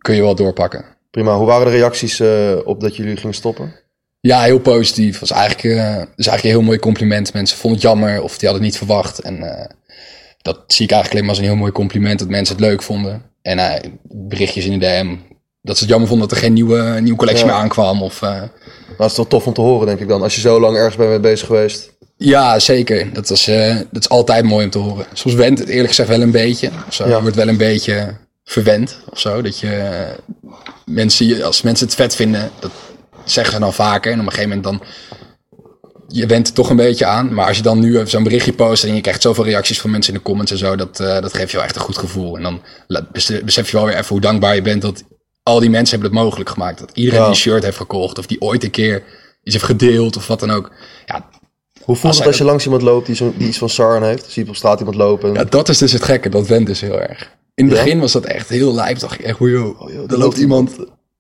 kun 0.07 0.15
je 0.15 0.23
wel 0.23 0.35
doorpakken. 0.35 0.85
Prima. 1.11 1.37
Hoe 1.37 1.47
waren 1.47 1.67
de 1.67 1.73
reacties 1.79 2.21
eh, 2.21 2.57
op 2.65 2.81
dat 2.81 2.97
jullie 2.97 3.17
gingen 3.17 3.35
stoppen? 3.35 3.75
Ja, 4.21 4.43
heel 4.43 4.59
positief. 4.59 5.19
Was 5.19 5.31
eigenlijk, 5.31 5.65
eh, 5.65 5.71
is 6.17 6.27
eigenlijk 6.27 6.43
een 6.43 6.51
heel 6.51 6.63
mooi 6.63 6.79
compliment. 6.79 7.33
Mensen 7.33 7.59
vonden 7.59 7.81
het 7.81 7.89
jammer 7.89 8.23
of 8.23 8.39
die 8.39 8.49
hadden 8.49 8.67
het 8.67 8.73
niet 8.73 8.77
verwacht. 8.77 9.19
En 9.19 9.43
eh, 9.43 9.71
dat 10.43 10.63
zie 10.67 10.85
ik 10.85 10.91
eigenlijk 10.91 11.11
alleen 11.11 11.21
maar 11.21 11.31
als 11.35 11.39
een 11.39 11.45
heel 11.45 11.57
mooi 11.57 11.73
compliment 11.73 12.19
dat 12.19 12.29
mensen 12.29 12.57
het 12.57 12.65
leuk 12.65 12.83
vonden. 12.83 13.23
En 13.43 13.59
eh, 13.59 13.91
berichtjes 14.03 14.65
in 14.65 14.79
de 14.79 14.87
DM. 14.87 15.17
Dat 15.63 15.77
ze 15.77 15.83
het 15.83 15.91
jammer 15.93 16.09
vonden 16.09 16.29
dat 16.29 16.37
er 16.37 16.43
geen 16.45 16.53
nieuwe, 16.53 16.99
nieuwe 17.01 17.19
collectie 17.19 17.47
Ja. 17.47 17.53
meer 17.53 17.61
aankwam. 17.61 18.03
Of, 18.03 18.21
Nou, 18.21 18.49
dat 18.99 19.11
is 19.11 19.17
wel 19.17 19.27
tof 19.27 19.47
om 19.47 19.53
te 19.53 19.61
horen, 19.61 19.87
denk 19.87 20.01
ik 20.01 20.09
dan. 20.09 20.23
Als 20.23 20.35
je 20.35 20.41
zo 20.41 20.61
lang 20.61 20.77
ergens 20.77 20.97
bent 20.97 21.09
mee 21.11 21.21
bezig 21.21 21.47
geweest. 21.47 21.93
ja, 22.17 22.59
zeker. 22.59 23.13
Dat 23.13 23.31
is, 23.31 23.45
dat 23.91 24.03
is 24.03 24.09
altijd 24.09 24.45
mooi 24.45 24.65
om 24.65 24.71
te 24.71 24.79
horen. 24.79 25.07
Soms 25.13 25.35
went 25.35 25.59
het 25.59 25.69
eerlijk 25.69 25.89
gezegd 25.89 26.09
wel 26.09 26.21
een 26.21 26.31
beetje. 26.31 26.71
Zo. 26.91 27.09
Ja. 27.09 27.21
Wordt 27.23 27.37
wel 27.37 27.49
een 27.49 27.57
beetje 27.57 28.17
verwend 28.51 28.99
of 29.11 29.19
zo. 29.19 29.43
Dat 29.43 29.59
je 29.59 29.71
eh, 29.71 30.19
mensen, 30.85 31.43
als 31.43 31.63
mensen 31.63 31.87
het 31.87 31.95
vet 31.95 32.15
vinden, 32.15 32.51
dat 32.61 32.71
zeggen 33.25 33.53
ze 33.55 33.61
dan 33.61 33.75
vaker. 33.75 34.13
En 34.13 34.21
op 34.21 34.27
een 34.27 34.33
gegeven 34.33 34.57
moment 34.57 34.81
dan. 34.81 34.89
Je 36.09 36.27
went 36.27 36.49
er 36.49 36.55
toch 36.55 36.71
een 36.71 36.77
beetje 36.77 37.07
aan. 37.07 37.35
Maar 37.35 37.47
als 37.47 37.57
je 37.57 37.63
dan 37.63 37.79
nu 37.79 37.95
even 37.97 38.09
zo'n 38.09 38.23
berichtje 38.23 38.53
post 38.53 38.85
en 38.85 38.95
je 38.95 39.01
krijgt 39.01 39.23
zoveel 39.23 39.45
reacties 39.45 39.81
van 39.81 39.91
mensen 39.91 40.13
in 40.13 40.19
de 40.19 40.25
comments 40.25 40.53
en 40.53 40.59
zo, 40.59 40.77
dat, 40.77 41.01
eh, 41.01 41.21
dat 41.21 41.35
geeft 41.35 41.51
je 41.51 41.57
wel 41.57 41.67
echt 41.67 41.77
een 41.77 41.83
goed 41.83 41.99
gevoel. 41.99 42.37
En 42.37 42.43
dan 42.43 42.61
besef 43.45 43.71
je 43.71 43.77
wel 43.77 43.87
weer 43.87 43.95
even 43.95 44.09
hoe 44.09 44.21
dankbaar 44.21 44.55
je 44.55 44.63
bent 44.63 44.83
dat 44.83 45.03
al 45.43 45.61
die 45.61 45.71
mensen 45.71 45.99
hebben 45.99 46.17
het 46.17 46.25
mogelijk 46.27 46.51
gemaakt. 46.51 46.79
Dat 46.79 46.91
iedereen 46.95 47.19
Ja. 47.19 47.25
die 47.27 47.35
een 47.35 47.41
shirt 47.41 47.63
heeft 47.63 47.77
gekocht 47.77 48.19
of 48.19 48.27
die 48.27 48.41
ooit 48.41 48.65
een 48.65 48.71
keer 48.71 49.03
iets 49.43 49.55
heeft 49.55 49.65
gedeeld 49.65 50.17
of 50.17 50.27
wat 50.27 50.41
dan 50.41 50.51
ook. 50.51 50.73
Ja, 51.07 51.29
Hoe 51.83 51.95
voelt 51.97 52.07
Als 52.07 52.19
het 52.19 52.27
als 52.27 52.39
je 52.39 52.45
langs 52.45 52.65
iemand 52.65 52.83
loopt 52.83 53.07
die, 53.07 53.15
zo, 53.17 53.35
die 53.37 53.49
iets 53.49 53.59
van 53.59 53.69
Saran 53.69 54.03
heeft? 54.03 54.31
Zie 54.31 54.43
je 54.45 54.51
op 54.51 54.57
straat 54.57 54.79
iemand 54.79 54.97
lopen? 54.97 55.33
Ja, 55.33 55.45
dat 55.45 55.69
is 55.69 55.79
dus 55.79 55.93
het 55.93 56.03
gekke. 56.03 56.29
Dat 56.29 56.47
went 56.47 56.67
dus 56.67 56.81
heel 56.81 57.01
erg. 57.01 57.31
In 57.57 57.65
het 57.65 57.75
begin 57.75 58.01
was 58.01 58.13
dat 58.13 58.25
echt 58.25 58.49
heel 58.49 58.75
lijp. 58.75 58.99
Dacht 58.99 59.19
ik 59.19 59.25
echt, 59.25 59.39
hoe 59.39 59.51
joh, 59.51 59.91
joh, 59.91 60.05
er 60.05 60.11
er 60.13 60.19
loopt 60.19 60.37
iemand. 60.37 60.77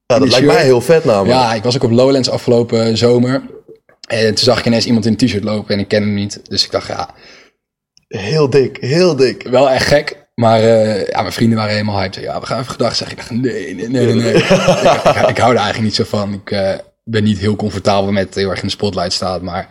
ja, 0.06 0.18
dat 0.18 0.28
lijkt 0.28 0.46
mij 0.46 0.64
heel 0.64 0.80
vet 0.80 1.04
namelijk. 1.04 1.30
Ja, 1.40 1.54
ik 1.54 1.62
was 1.62 1.74
ook 1.76 1.82
op 1.82 1.90
Lowlands 1.90 2.30
afgelopen 2.30 2.96
zomer. 2.96 3.42
En 4.08 4.26
toen 4.26 4.44
zag 4.44 4.58
ik 4.58 4.66
ineens 4.66 4.86
iemand 4.86 5.06
in 5.06 5.12
een 5.12 5.26
t-shirt 5.26 5.44
lopen 5.44 5.74
en 5.74 5.80
ik 5.80 5.88
ken 5.88 6.02
hem 6.02 6.14
niet. 6.14 6.40
Dus 6.48 6.64
ik 6.64 6.70
dacht, 6.70 6.86
ja, 6.88 7.14
Heel 8.08 8.50
dik, 8.50 8.76
heel 8.80 9.16
dik. 9.16 9.46
wel 9.50 9.70
echt 9.70 9.86
gek. 9.86 10.24
Maar 10.34 10.60
eh, 10.62 11.06
ja, 11.06 11.20
mijn 11.20 11.32
vrienden 11.32 11.58
waren 11.58 11.72
helemaal 11.72 11.98
hyped. 11.98 12.22
Ja, 12.22 12.40
we 12.40 12.46
gaan 12.46 12.60
even 12.60 12.70
gedag 12.70 12.96
zeggen. 12.96 13.16
Ik 13.16 13.22
dacht, 13.22 13.42
nee, 13.42 13.74
nee, 13.74 13.88
nee, 13.88 14.14
nee. 14.14 14.34
ik, 14.42 14.44
ik, 14.44 15.28
ik 15.28 15.38
hou 15.38 15.52
er 15.52 15.60
eigenlijk 15.60 15.80
niet 15.80 15.94
zo 15.94 16.04
van. 16.04 16.32
Ik 16.32 16.50
eh, 16.50 16.74
ben 17.04 17.24
niet 17.24 17.38
heel 17.38 17.56
comfortabel 17.56 18.12
met 18.12 18.34
heel 18.34 18.50
erg 18.50 18.60
in 18.60 18.66
de 18.66 18.72
spotlight 18.72 19.12
staan. 19.12 19.44
Maar 19.44 19.68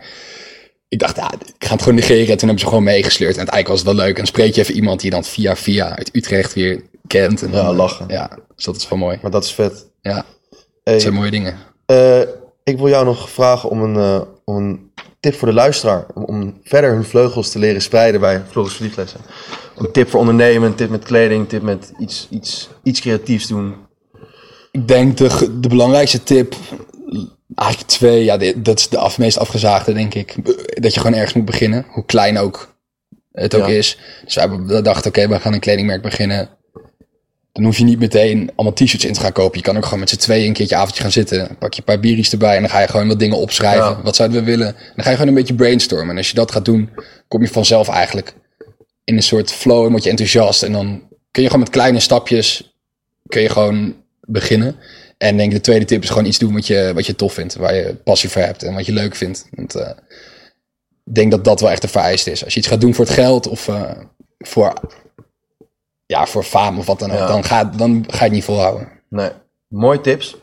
ik 0.88 0.98
dacht, 0.98 1.16
ja, 1.16 1.32
ik 1.32 1.64
ga 1.64 1.72
het 1.72 1.82
gewoon 1.82 1.98
negeren. 1.98 2.20
En 2.28 2.36
toen 2.36 2.48
hebben 2.48 2.58
ze 2.58 2.66
gewoon 2.66 2.84
meegesleurd. 2.84 3.32
En 3.32 3.38
uiteindelijk 3.38 3.68
was 3.68 3.78
het 3.78 3.96
wel 3.96 4.04
leuk. 4.06 4.08
En 4.16 4.24
dan 4.24 4.26
spreek 4.26 4.54
je 4.54 4.60
even 4.60 4.74
iemand 4.74 5.00
die 5.00 5.08
je 5.10 5.14
dan 5.14 5.24
via 5.24 5.56
via 5.56 5.96
uit 5.96 6.10
Utrecht 6.12 6.52
weer 6.54 6.82
kent. 7.06 7.42
En 7.42 7.50
dan, 7.50 7.62
Ja, 7.64 7.70
eh, 7.70 7.76
lachen. 7.76 8.04
Ja, 8.08 8.30
dus 8.56 8.64
dat 8.64 8.76
is 8.76 8.88
wel 8.88 8.98
mooi. 8.98 9.18
Maar 9.22 9.30
dat 9.30 9.44
is 9.44 9.52
vet. 9.54 9.86
Ja, 10.00 10.24
Hey, 10.84 10.92
dat 10.94 11.02
zijn 11.02 11.14
mooie 11.14 11.30
dingen. 11.30 11.58
eh, 11.86 12.20
ik 12.64 12.76
wil 12.78 12.88
jou 12.88 13.04
nog 13.04 13.30
vragen 13.30 13.70
om 13.70 13.82
een, 13.82 13.96
eh, 13.96 14.20
om 14.44 14.56
een 14.56 14.90
tip 15.20 15.34
voor 15.34 15.48
de 15.48 15.54
luisteraar. 15.54 16.06
Om, 16.14 16.24
om 16.24 16.60
verder 16.64 16.90
hun 16.92 17.04
vleugels 17.04 17.50
te 17.50 17.58
leren 17.58 17.82
spreiden 17.82 18.20
bij 18.20 18.42
Floris 18.50 18.72
Verliefdlessen. 18.74 19.20
Een 19.76 19.92
tip 19.92 20.10
voor 20.10 20.20
ondernemen, 20.20 20.68
een 20.68 20.74
tip 20.74 20.90
met 20.90 21.04
kleding, 21.04 21.40
een 21.40 21.46
tip 21.46 21.62
met 21.62 21.92
iets, 21.98 22.26
iets, 22.30 22.68
iets 22.82 23.00
creatiefs 23.00 23.46
doen. 23.46 23.74
Ik 24.70 24.88
denk 24.88 25.16
de, 25.16 25.58
de 25.60 25.68
belangrijkste 25.68 26.22
tip, 26.22 26.54
eigenlijk 27.54 27.90
twee, 27.90 28.24
ja, 28.24 28.52
dat 28.56 28.78
is 28.78 28.88
de 28.88 28.98
af, 28.98 29.18
meest 29.18 29.38
afgezaagde, 29.38 29.92
denk 29.92 30.14
ik. 30.14 30.34
Dat 30.82 30.94
je 30.94 31.00
gewoon 31.00 31.16
ergens 31.16 31.32
moet 31.32 31.44
beginnen, 31.44 31.86
hoe 31.88 32.04
klein 32.04 32.38
ook 32.38 32.74
het 33.32 33.54
ook 33.54 33.66
Ja. 33.68 33.74
is. 33.74 33.98
Dus 34.24 34.34
we 34.66 34.82
dachten, 34.82 35.08
oké, 35.10 35.28
we 35.28 35.40
gaan 35.40 35.52
een 35.52 35.60
kledingmerk 35.60 36.02
beginnen. 36.02 36.48
Dan 37.52 37.64
hoef 37.64 37.78
je 37.78 37.84
niet 37.84 37.98
meteen 37.98 38.50
allemaal 38.54 38.72
t-shirts 38.76 39.04
in 39.04 39.12
te 39.12 39.20
gaan 39.20 39.32
kopen. 39.32 39.58
Je 39.58 39.64
kan 39.64 39.76
ook 39.76 39.84
gewoon 39.84 39.98
met 39.98 40.08
z'n 40.10 40.16
tweeën 40.16 40.46
een 40.46 40.52
keertje 40.52 40.76
avondje 40.76 41.02
gaan 41.02 41.12
zitten. 41.12 41.56
Pak 41.58 41.72
je 41.72 41.78
een 41.78 41.84
paar 41.84 42.00
bieries 42.00 42.32
erbij 42.32 42.54
en 42.54 42.60
dan 42.60 42.70
ga 42.70 42.80
je 42.80 42.88
gewoon 42.88 43.08
wat 43.08 43.18
dingen 43.18 43.36
opschrijven. 43.36 43.84
Ja. 43.84 44.02
Wat 44.02 44.16
zouden 44.16 44.38
we 44.38 44.44
willen? 44.44 44.76
Dan 44.94 45.04
ga 45.04 45.10
je 45.10 45.16
gewoon 45.16 45.28
een 45.28 45.38
beetje 45.38 45.54
brainstormen. 45.54 46.10
En 46.10 46.16
als 46.16 46.28
je 46.28 46.34
dat 46.34 46.52
gaat 46.52 46.64
doen, 46.64 46.90
kom 47.28 47.42
je 47.42 47.48
vanzelf 47.48 47.88
eigenlijk 47.88 48.34
in 49.04 49.16
een 49.16 49.22
soort 49.22 49.52
flow 49.52 49.84
en 49.84 49.90
word 49.90 50.02
je 50.02 50.10
enthousiast. 50.10 50.62
En 50.62 50.72
dan 50.72 51.02
kun 51.30 51.42
je 51.42 51.48
gewoon 51.48 51.64
met 51.64 51.72
kleine 51.72 52.00
stapjes 52.00 52.74
kun 53.26 53.42
je 53.42 53.48
gewoon 53.48 53.94
beginnen. 54.20 54.76
En 55.18 55.36
denk 55.36 55.52
de 55.52 55.60
tweede 55.60 55.84
tip 55.84 56.02
is 56.02 56.08
gewoon 56.08 56.24
iets 56.24 56.38
doen 56.38 56.54
wat 56.54 56.66
je, 56.66 56.90
wat 56.94 57.06
je 57.06 57.16
tof 57.16 57.32
vindt. 57.32 57.56
Waar 57.56 57.74
je 57.74 57.94
passie 58.04 58.30
voor 58.30 58.42
hebt 58.42 58.62
en 58.62 58.74
wat 58.74 58.86
je 58.86 58.92
leuk 58.92 59.14
vindt. 59.14 59.48
Want 59.50 59.74
eh, 59.74 59.90
ik 61.04 61.14
denk 61.14 61.30
dat 61.30 61.44
dat 61.44 61.60
wel 61.60 61.70
echt 61.70 61.82
de 61.82 61.88
vereiste 61.88 62.30
is. 62.30 62.44
Als 62.44 62.54
je 62.54 62.58
iets 62.58 62.68
gaat 62.68 62.80
doen 62.80 62.94
voor 62.94 63.04
het 63.04 63.14
geld 63.14 63.48
of 63.48 63.68
eh, 63.68 63.90
voor, 64.38 64.72
ja, 66.06 66.26
voor 66.26 66.42
faam 66.42 66.78
of 66.78 66.86
wat 66.86 66.98
dan 66.98 67.10
ook. 67.10 67.18
Ja. 67.18 67.26
Dan, 67.26 67.44
ga, 67.44 67.64
dan 67.64 68.04
ga 68.06 68.16
je 68.16 68.24
het 68.24 68.32
niet 68.32 68.44
volhouden. 68.44 68.88
Nee, 69.08 69.30
mooie 69.68 70.00
tips. 70.00 70.36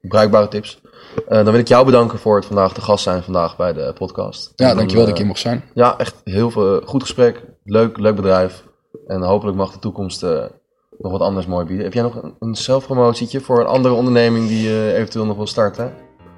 Bruikbare 0.00 0.48
tips. 0.48 0.80
Eh, 1.28 1.36
dan 1.36 1.50
wil 1.50 1.60
ik 1.60 1.68
jou 1.68 1.84
bedanken 1.84 2.18
voor 2.18 2.36
het 2.36 2.46
vandaag 2.46 2.74
te 2.74 2.80
gast 2.80 3.04
zijn 3.04 3.22
vandaag 3.22 3.56
bij 3.56 3.72
de 3.72 3.92
podcast. 3.98 4.52
Ja, 4.56 4.70
En, 4.70 4.76
dankjewel 4.76 5.04
dat 5.04 5.12
ik 5.12 5.18
hier 5.18 5.26
mocht 5.26 5.40
zijn. 5.40 5.64
Ja, 5.74 5.98
echt 5.98 6.14
heel 6.24 6.50
veel 6.50 6.80
goed 6.84 7.02
gesprek. 7.02 7.42
Leuk, 7.64 7.98
leuk 7.98 8.16
bedrijf. 8.16 8.62
En 9.06 9.22
hopelijk 9.22 9.56
mag 9.56 9.72
de 9.72 9.78
toekomst 9.78 10.24
nog 10.98 11.12
wat 11.12 11.20
anders 11.20 11.46
mooi 11.46 11.66
bieden. 11.66 11.84
Heb 11.84 11.94
jij 11.94 12.02
nog 12.02 12.22
een, 12.22 12.34
een 12.38 12.54
zelfpromotietje 12.54 13.40
voor 13.40 13.60
een 13.60 13.66
andere 13.66 13.94
onderneming 13.94 14.48
die 14.48 14.62
je 14.68 14.92
eventueel 14.96 15.24
nog 15.26 15.36
wil 15.36 15.46
starten? 15.46 15.92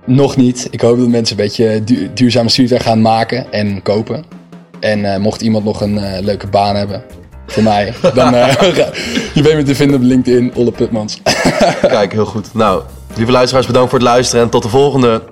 Nog 0.06 0.36
niet. 0.36 0.68
Ik 0.70 0.80
hoop 0.80 0.98
dat 0.98 1.08
mensen 1.08 1.38
een 1.38 1.44
beetje 1.44 1.84
du- 1.84 2.12
duurzame 2.12 2.48
streetwear 2.48 2.80
gaan 2.80 3.02
maken 3.02 3.52
en 3.52 3.82
kopen. 3.82 4.24
En 4.80 5.12
eh, 5.12 5.20
mocht 5.20 5.42
iemand 5.42 5.64
nog 5.64 5.80
een 5.80 5.98
eh, 5.98 6.22
leuke 6.22 6.46
baan 6.46 6.76
hebben 6.76 7.02
voor 7.46 7.62
mij, 7.62 7.94
dan 8.14 8.34
eh, 8.34 8.54
je 9.34 9.42
weet 9.42 9.54
me 9.54 9.62
te 9.62 9.74
vinden 9.74 9.96
op 9.96 10.02
LinkedIn, 10.02 10.54
Olle 10.54 10.72
Putmans. 10.72 11.22
Kijk, 11.80 12.12
heel 12.12 12.26
goed. 12.26 12.54
Nou, 12.54 12.82
lieve 13.16 13.32
luisteraars, 13.32 13.66
bedankt 13.66 13.90
voor 13.90 13.98
het 13.98 14.08
luisteren 14.08 14.44
en 14.44 14.50
tot 14.50 14.62
de 14.62 14.68
volgende. 14.68 15.22